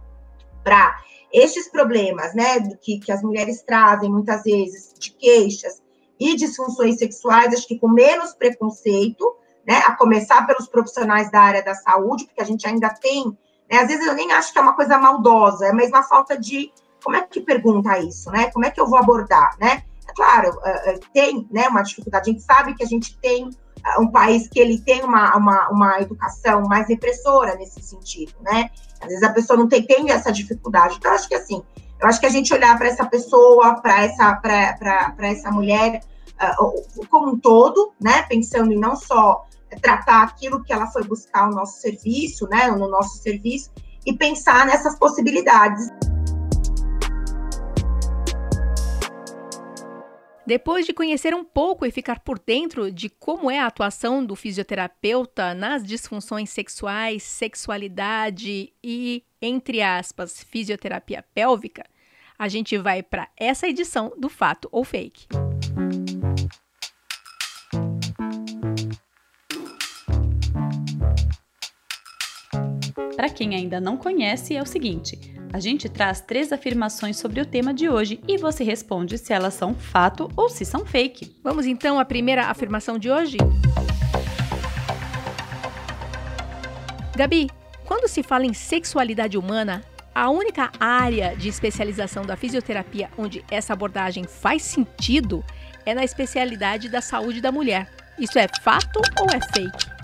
para 0.64 0.98
estes 1.34 1.70
problemas, 1.70 2.34
né, 2.34 2.60
que, 2.82 3.00
que 3.00 3.12
as 3.12 3.22
mulheres 3.22 3.62
trazem, 3.64 4.10
muitas 4.10 4.44
vezes, 4.44 4.94
de 4.98 5.12
queixas 5.12 5.82
e 6.20 6.36
disfunções 6.36 6.98
sexuais, 7.00 7.54
acho 7.54 7.68
que 7.68 7.80
com 7.80 7.88
menos 7.88 8.34
preconceito, 8.34 9.36
né, 9.68 9.78
a 9.86 9.96
começar 9.96 10.46
pelos 10.46 10.68
profissionais 10.68 11.32
da 11.32 11.40
área 11.40 11.64
da 11.64 11.74
saúde, 11.74 12.26
porque 12.26 12.42
a 12.42 12.46
gente 12.46 12.68
ainda 12.68 12.90
tem, 12.90 13.26
né, 13.70 13.80
às 13.80 13.88
vezes 13.88 14.06
eu 14.06 14.14
nem 14.14 14.32
acho 14.32 14.52
que 14.52 14.60
é 14.60 14.62
uma 14.62 14.76
coisa 14.76 14.98
maldosa, 14.98 15.68
é 15.68 15.74
mesmo 15.74 15.96
a 15.96 16.04
falta 16.04 16.38
de 16.38 16.72
como 17.04 17.16
é 17.16 17.22
que 17.22 17.42
pergunta 17.42 17.98
isso, 18.00 18.30
né? 18.32 18.50
Como 18.52 18.66
é 18.66 18.72
que 18.72 18.80
eu 18.80 18.88
vou 18.88 19.00
abordar, 19.00 19.56
né? 19.60 19.84
É 20.08 20.14
claro, 20.14 20.60
é, 20.64 20.92
é, 20.92 21.00
tem 21.14 21.48
né, 21.52 21.68
uma 21.68 21.82
dificuldade. 21.82 22.30
A 22.30 22.34
gente 22.34 22.44
sabe 22.44 22.74
que 22.74 22.84
a 22.84 22.88
gente 22.88 23.18
tem 23.20 23.50
um 24.00 24.08
país 24.08 24.48
que 24.48 24.60
ele 24.60 24.80
tem 24.80 25.04
uma, 25.04 25.36
uma, 25.36 25.70
uma 25.70 26.02
educação 26.02 26.62
mais 26.64 26.88
repressora 26.88 27.56
nesse 27.56 27.82
sentido, 27.82 28.34
né? 28.42 28.70
Às 29.02 29.08
vezes 29.08 29.24
a 29.24 29.34
pessoa 29.34 29.58
não 29.58 29.68
tem, 29.68 29.84
tem 29.84 30.12
essa 30.12 30.32
dificuldade. 30.32 30.96
Então, 30.98 31.12
acho 31.12 31.28
que 31.28 31.36
assim, 31.36 31.64
eu 32.00 32.08
acho 32.08 32.20
que 32.20 32.26
a 32.26 32.30
gente 32.30 32.54
olhar 32.54 32.78
para 32.78 32.88
essa 32.88 33.06
pessoa, 33.06 33.76
para 33.82 34.04
essa, 34.04 34.42
essa 35.20 35.52
mulher 35.52 36.02
como 37.10 37.32
um 37.32 37.40
todo, 37.40 37.94
né? 38.00 38.24
Pensando 38.24 38.72
em 38.72 38.80
não 38.80 38.96
só 38.96 39.46
tratar 39.82 40.24
aquilo 40.24 40.64
que 40.64 40.74
ela 40.74 40.88
foi 40.88 41.04
buscar 41.04 41.48
no 41.48 41.56
nosso 41.56 41.80
serviço, 41.80 42.48
né? 42.48 42.68
No 42.68 42.88
nosso 42.88 43.18
serviço, 43.18 43.72
e 44.06 44.14
pensar 44.14 44.66
nessas 44.66 44.98
possibilidades. 44.98 45.90
Depois 50.52 50.86
de 50.86 50.92
conhecer 50.92 51.34
um 51.34 51.46
pouco 51.46 51.86
e 51.86 51.92
ficar 51.92 52.20
por 52.20 52.38
dentro 52.38 52.92
de 52.92 53.10
como 53.10 53.50
é 53.50 53.58
a 53.58 53.68
atuação 53.68 54.22
do 54.26 54.36
fisioterapeuta 54.36 55.54
nas 55.54 55.82
disfunções 55.82 56.50
sexuais, 56.50 57.24
sexualidade 57.24 58.74
e, 58.84 59.24
entre 59.42 59.82
aspas, 59.82 60.44
fisioterapia 60.44 61.24
pélvica, 61.34 61.86
a 62.38 62.50
gente 62.50 62.78
vai 62.78 63.02
para 63.02 63.30
essa 63.38 63.66
edição 63.66 64.12
do 64.18 64.28
Fato 64.28 64.68
ou 64.74 64.84
Fake. 64.84 65.26
Para 73.16 73.30
quem 73.30 73.56
ainda 73.56 73.80
não 73.80 73.96
conhece, 73.96 74.54
é 74.54 74.62
o 74.62 74.66
seguinte: 74.66 75.18
a 75.54 75.60
gente 75.60 75.90
traz 75.90 76.22
três 76.22 76.54
afirmações 76.54 77.18
sobre 77.18 77.42
o 77.42 77.46
tema 77.46 77.74
de 77.74 77.90
hoje 77.90 78.20
e 78.28 78.38
você 78.38 78.64
responde 78.64 79.18
se 79.18 79.34
elas 79.34 79.54
são 79.54 79.74
fato 79.74 80.30
ou 80.36 80.50
se 80.50 80.64
são 80.64 80.86
fake. 80.86 81.36
Vamos 81.44 81.66
então 81.66 82.00
à 82.00 82.06
primeira 82.06 82.46
afirmação 82.46 82.98
de 82.98 83.12
hoje? 83.12 83.38
Gabi, 87.16 87.50
quando 87.86 88.08
se 88.08 88.24
fala 88.24 88.46
em 88.46 88.54
sexualidade 88.54 89.38
humana, 89.38 89.84
a 90.16 90.30
única 90.30 90.72
área 90.80 91.36
de 91.36 91.50
especialização 91.50 92.26
da 92.26 92.38
fisioterapia 92.38 93.10
onde 93.18 93.44
essa 93.52 93.74
abordagem 93.74 94.24
faz 94.24 94.64
sentido 94.64 95.44
é 95.86 95.94
na 95.94 96.04
especialidade 96.04 96.90
da 96.90 97.02
saúde 97.02 97.42
da 97.42 97.52
mulher. 97.52 97.90
Isso 98.18 98.40
é 98.40 98.48
fato 98.62 99.02
ou 99.20 99.28
é 99.28 99.40
fake? 99.54 100.01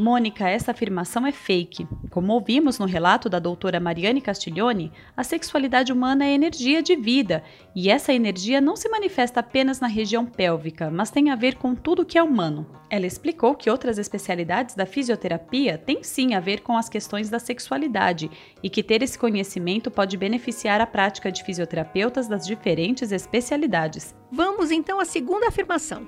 Mônica, 0.00 0.48
essa 0.48 0.70
afirmação 0.70 1.26
é 1.26 1.30
fake. 1.30 1.86
Como 2.08 2.32
ouvimos 2.32 2.78
no 2.78 2.86
relato 2.86 3.28
da 3.28 3.38
doutora 3.38 3.78
Mariane 3.78 4.22
Castiglione, 4.22 4.90
a 5.14 5.22
sexualidade 5.22 5.92
humana 5.92 6.24
é 6.24 6.32
energia 6.32 6.82
de 6.82 6.96
vida, 6.96 7.44
e 7.76 7.90
essa 7.90 8.10
energia 8.10 8.62
não 8.62 8.76
se 8.76 8.88
manifesta 8.88 9.40
apenas 9.40 9.78
na 9.78 9.86
região 9.86 10.24
pélvica, 10.24 10.90
mas 10.90 11.10
tem 11.10 11.28
a 11.28 11.36
ver 11.36 11.56
com 11.56 11.74
tudo 11.74 12.06
que 12.06 12.16
é 12.16 12.22
humano. 12.22 12.66
Ela 12.88 13.06
explicou 13.06 13.54
que 13.54 13.68
outras 13.68 13.98
especialidades 13.98 14.74
da 14.74 14.86
fisioterapia 14.86 15.76
têm 15.76 16.02
sim 16.02 16.32
a 16.34 16.40
ver 16.40 16.62
com 16.62 16.78
as 16.78 16.88
questões 16.88 17.28
da 17.28 17.38
sexualidade 17.38 18.30
e 18.62 18.70
que 18.70 18.82
ter 18.82 19.02
esse 19.02 19.18
conhecimento 19.18 19.90
pode 19.90 20.16
beneficiar 20.16 20.80
a 20.80 20.86
prática 20.86 21.30
de 21.30 21.44
fisioterapeutas 21.44 22.26
das 22.26 22.46
diferentes 22.46 23.12
especialidades. 23.12 24.14
Vamos 24.32 24.70
então 24.70 24.98
à 24.98 25.04
segunda 25.04 25.48
afirmação. 25.48 26.06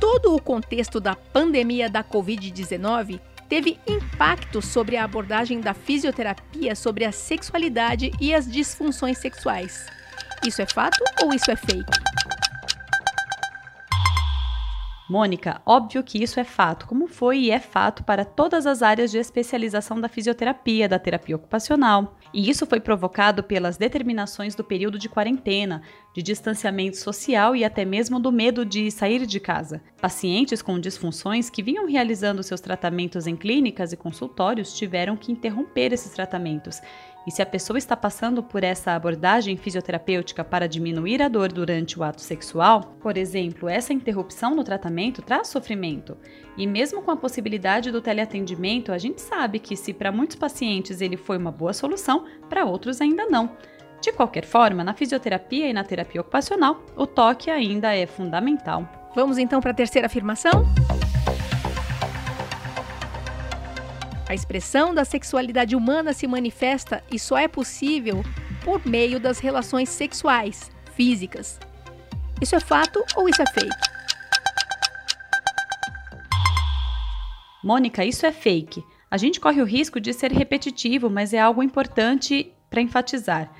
Todo 0.00 0.34
o 0.34 0.40
contexto 0.40 0.98
da 0.98 1.14
pandemia 1.14 1.88
da 1.90 2.02
Covid-19 2.02 3.20
teve 3.48 3.78
impacto 3.86 4.62
sobre 4.62 4.96
a 4.96 5.04
abordagem 5.04 5.60
da 5.60 5.74
fisioterapia 5.74 6.74
sobre 6.74 7.04
a 7.04 7.12
sexualidade 7.12 8.10
e 8.18 8.34
as 8.34 8.50
disfunções 8.50 9.18
sexuais. 9.18 9.86
Isso 10.46 10.62
é 10.62 10.66
fato 10.66 11.02
ou 11.22 11.34
isso 11.34 11.50
é 11.50 11.56
fake? 11.56 12.29
Mônica, 15.10 15.60
óbvio 15.66 16.04
que 16.04 16.22
isso 16.22 16.38
é 16.38 16.44
fato, 16.44 16.86
como 16.86 17.08
foi 17.08 17.40
e 17.40 17.50
é 17.50 17.58
fato 17.58 18.04
para 18.04 18.24
todas 18.24 18.64
as 18.64 18.80
áreas 18.80 19.10
de 19.10 19.18
especialização 19.18 20.00
da 20.00 20.08
fisioterapia, 20.08 20.88
da 20.88 21.00
terapia 21.00 21.34
ocupacional. 21.34 22.16
E 22.32 22.48
isso 22.48 22.64
foi 22.64 22.78
provocado 22.78 23.42
pelas 23.42 23.76
determinações 23.76 24.54
do 24.54 24.62
período 24.62 25.00
de 25.00 25.08
quarentena, 25.08 25.82
de 26.14 26.22
distanciamento 26.22 26.96
social 26.96 27.56
e 27.56 27.64
até 27.64 27.84
mesmo 27.84 28.20
do 28.20 28.30
medo 28.30 28.64
de 28.64 28.88
sair 28.88 29.26
de 29.26 29.40
casa. 29.40 29.82
Pacientes 30.00 30.62
com 30.62 30.78
disfunções 30.78 31.50
que 31.50 31.60
vinham 31.60 31.88
realizando 31.88 32.40
seus 32.44 32.60
tratamentos 32.60 33.26
em 33.26 33.34
clínicas 33.34 33.92
e 33.92 33.96
consultórios 33.96 34.72
tiveram 34.74 35.16
que 35.16 35.32
interromper 35.32 35.92
esses 35.92 36.12
tratamentos 36.12 36.80
e 37.26 37.30
se 37.30 37.42
a 37.42 37.46
pessoa 37.46 37.78
está 37.78 37.96
passando 37.96 38.42
por 38.42 38.64
essa 38.64 38.92
abordagem 38.92 39.56
fisioterapêutica 39.56 40.42
para 40.42 40.68
diminuir 40.68 41.22
a 41.22 41.28
dor 41.28 41.52
durante 41.52 41.98
o 41.98 42.02
ato 42.02 42.20
sexual, 42.20 42.96
por 43.00 43.16
exemplo, 43.16 43.68
essa 43.68 43.92
interrupção 43.92 44.54
no 44.54 44.64
tratamento 44.64 45.22
traz 45.22 45.48
sofrimento. 45.48 46.16
E 46.56 46.66
mesmo 46.66 47.02
com 47.02 47.10
a 47.10 47.16
possibilidade 47.16 47.90
do 47.90 48.00
teleatendimento, 48.00 48.92
a 48.92 48.98
gente 48.98 49.20
sabe 49.20 49.58
que 49.58 49.76
se 49.76 49.92
para 49.92 50.12
muitos 50.12 50.36
pacientes 50.36 51.00
ele 51.00 51.16
foi 51.16 51.36
uma 51.36 51.52
boa 51.52 51.72
solução, 51.72 52.24
para 52.48 52.64
outros 52.64 53.00
ainda 53.00 53.26
não. 53.26 53.50
De 54.00 54.12
qualquer 54.12 54.46
forma, 54.46 54.82
na 54.82 54.94
fisioterapia 54.94 55.68
e 55.68 55.74
na 55.74 55.84
terapia 55.84 56.22
ocupacional, 56.22 56.82
o 56.96 57.06
toque 57.06 57.50
ainda 57.50 57.94
é 57.94 58.06
fundamental. 58.06 58.88
Vamos 59.14 59.36
então 59.36 59.60
para 59.60 59.72
a 59.72 59.74
terceira 59.74 60.06
afirmação? 60.06 60.64
A 64.30 64.34
expressão 64.34 64.94
da 64.94 65.04
sexualidade 65.04 65.74
humana 65.74 66.12
se 66.12 66.24
manifesta 66.24 67.02
e 67.10 67.18
só 67.18 67.36
é 67.36 67.48
possível 67.48 68.22
por 68.64 68.86
meio 68.86 69.18
das 69.18 69.40
relações 69.40 69.88
sexuais, 69.88 70.70
físicas. 70.94 71.58
Isso 72.40 72.54
é 72.54 72.60
fato 72.60 73.04
ou 73.16 73.28
isso 73.28 73.42
é 73.42 73.46
fake? 73.46 73.76
Mônica, 77.64 78.04
isso 78.04 78.24
é 78.24 78.30
fake. 78.30 78.84
A 79.10 79.16
gente 79.16 79.40
corre 79.40 79.60
o 79.60 79.66
risco 79.66 79.98
de 79.98 80.12
ser 80.12 80.30
repetitivo, 80.30 81.10
mas 81.10 81.34
é 81.34 81.40
algo 81.40 81.60
importante 81.60 82.52
para 82.70 82.80
enfatizar. 82.80 83.50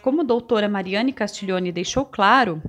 Como 0.00 0.20
a 0.20 0.24
doutora 0.24 0.68
Mariane 0.68 1.12
Castiglione 1.12 1.72
deixou 1.72 2.04
claro, 2.04 2.62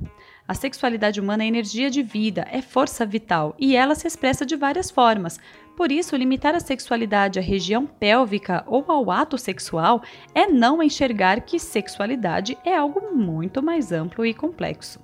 a 0.47 0.55
sexualidade 0.55 1.21
humana 1.21 1.43
é 1.43 1.47
energia 1.47 1.91
de 1.91 2.01
vida, 2.01 2.47
é 2.51 2.62
força 2.62 3.05
vital 3.05 3.55
e 3.60 3.75
ela 3.75 3.93
se 3.93 4.08
expressa 4.08 4.43
de 4.43 4.55
várias 4.55 4.89
formas. 4.89 5.39
Por 5.76 5.92
isso, 5.92 6.16
limitar 6.16 6.56
a 6.56 6.60
sexualidade 6.60 7.38
à 7.38 7.42
região 7.42 7.86
pélvica 7.86 8.64
ou 8.66 8.86
ao 8.88 9.12
ato 9.12 9.38
sexual 9.38 10.02
é 10.34 10.48
não 10.48 10.82
enxergar 10.82 11.42
que 11.42 11.60
sexualidade 11.60 12.58
é 12.64 12.76
algo 12.76 13.14
muito 13.14 13.62
mais 13.62 13.92
amplo 13.92 14.26
e 14.26 14.34
complexo. 14.34 15.00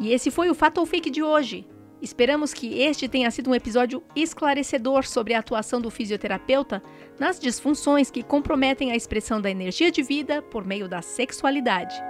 E 0.00 0.12
esse 0.12 0.30
foi 0.30 0.50
o 0.50 0.54
Fato 0.54 0.78
ou 0.78 0.86
Fake 0.86 1.10
de 1.10 1.22
hoje. 1.22 1.66
Esperamos 2.02 2.54
que 2.54 2.80
este 2.80 3.08
tenha 3.08 3.30
sido 3.30 3.50
um 3.50 3.54
episódio 3.54 4.02
esclarecedor 4.16 5.06
sobre 5.06 5.34
a 5.34 5.38
atuação 5.38 5.80
do 5.80 5.90
fisioterapeuta 5.90 6.82
nas 7.18 7.38
disfunções 7.38 8.10
que 8.10 8.22
comprometem 8.22 8.90
a 8.90 8.96
expressão 8.96 9.40
da 9.40 9.50
energia 9.50 9.90
de 9.92 10.02
vida 10.02 10.40
por 10.40 10.64
meio 10.64 10.88
da 10.88 11.02
sexualidade. 11.02 12.09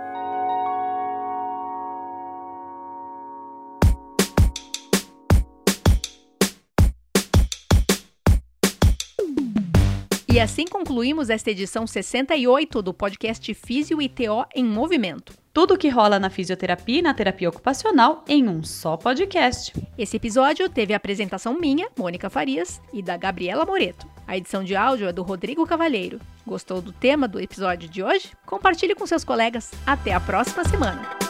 E 10.33 10.39
assim 10.39 10.65
concluímos 10.65 11.29
esta 11.29 11.51
edição 11.51 11.89
68 11.89 12.81
do 12.83 12.95
podcast 12.95 13.53
Físio 13.53 14.01
e 14.01 14.09
TO 14.09 14.47
em 14.55 14.65
Movimento. 14.65 15.35
Tudo 15.53 15.75
o 15.75 15.77
que 15.77 15.89
rola 15.89 16.21
na 16.21 16.31
fisioterapia 16.31 17.01
e 17.01 17.03
na 17.03 17.13
terapia 17.13 17.49
ocupacional 17.49 18.25
em 18.29 18.49
um 18.49 18.63
só 18.63 18.97
podcast. 18.97 19.73
Esse 19.99 20.17
episódio 20.17 20.69
teve 20.69 20.95
a 20.95 20.99
apresentação 20.99 21.59
minha, 21.59 21.89
Mônica 21.99 22.31
Farias, 22.31 22.81
e 22.93 23.03
da 23.03 23.17
Gabriela 23.17 23.67
Moreto. 23.67 24.07
A 24.25 24.37
edição 24.37 24.63
de 24.63 24.77
áudio 24.77 25.09
é 25.09 25.13
do 25.13 25.25
Rodrigo 25.25 25.67
Cavalheiro. 25.67 26.21
Gostou 26.47 26.81
do 26.81 26.93
tema 26.93 27.27
do 27.27 27.41
episódio 27.41 27.89
de 27.89 28.01
hoje? 28.01 28.31
Compartilhe 28.47 28.95
com 28.95 29.05
seus 29.09 29.25
colegas. 29.25 29.73
Até 29.85 30.13
a 30.15 30.21
próxima 30.21 30.63
semana! 30.65 31.30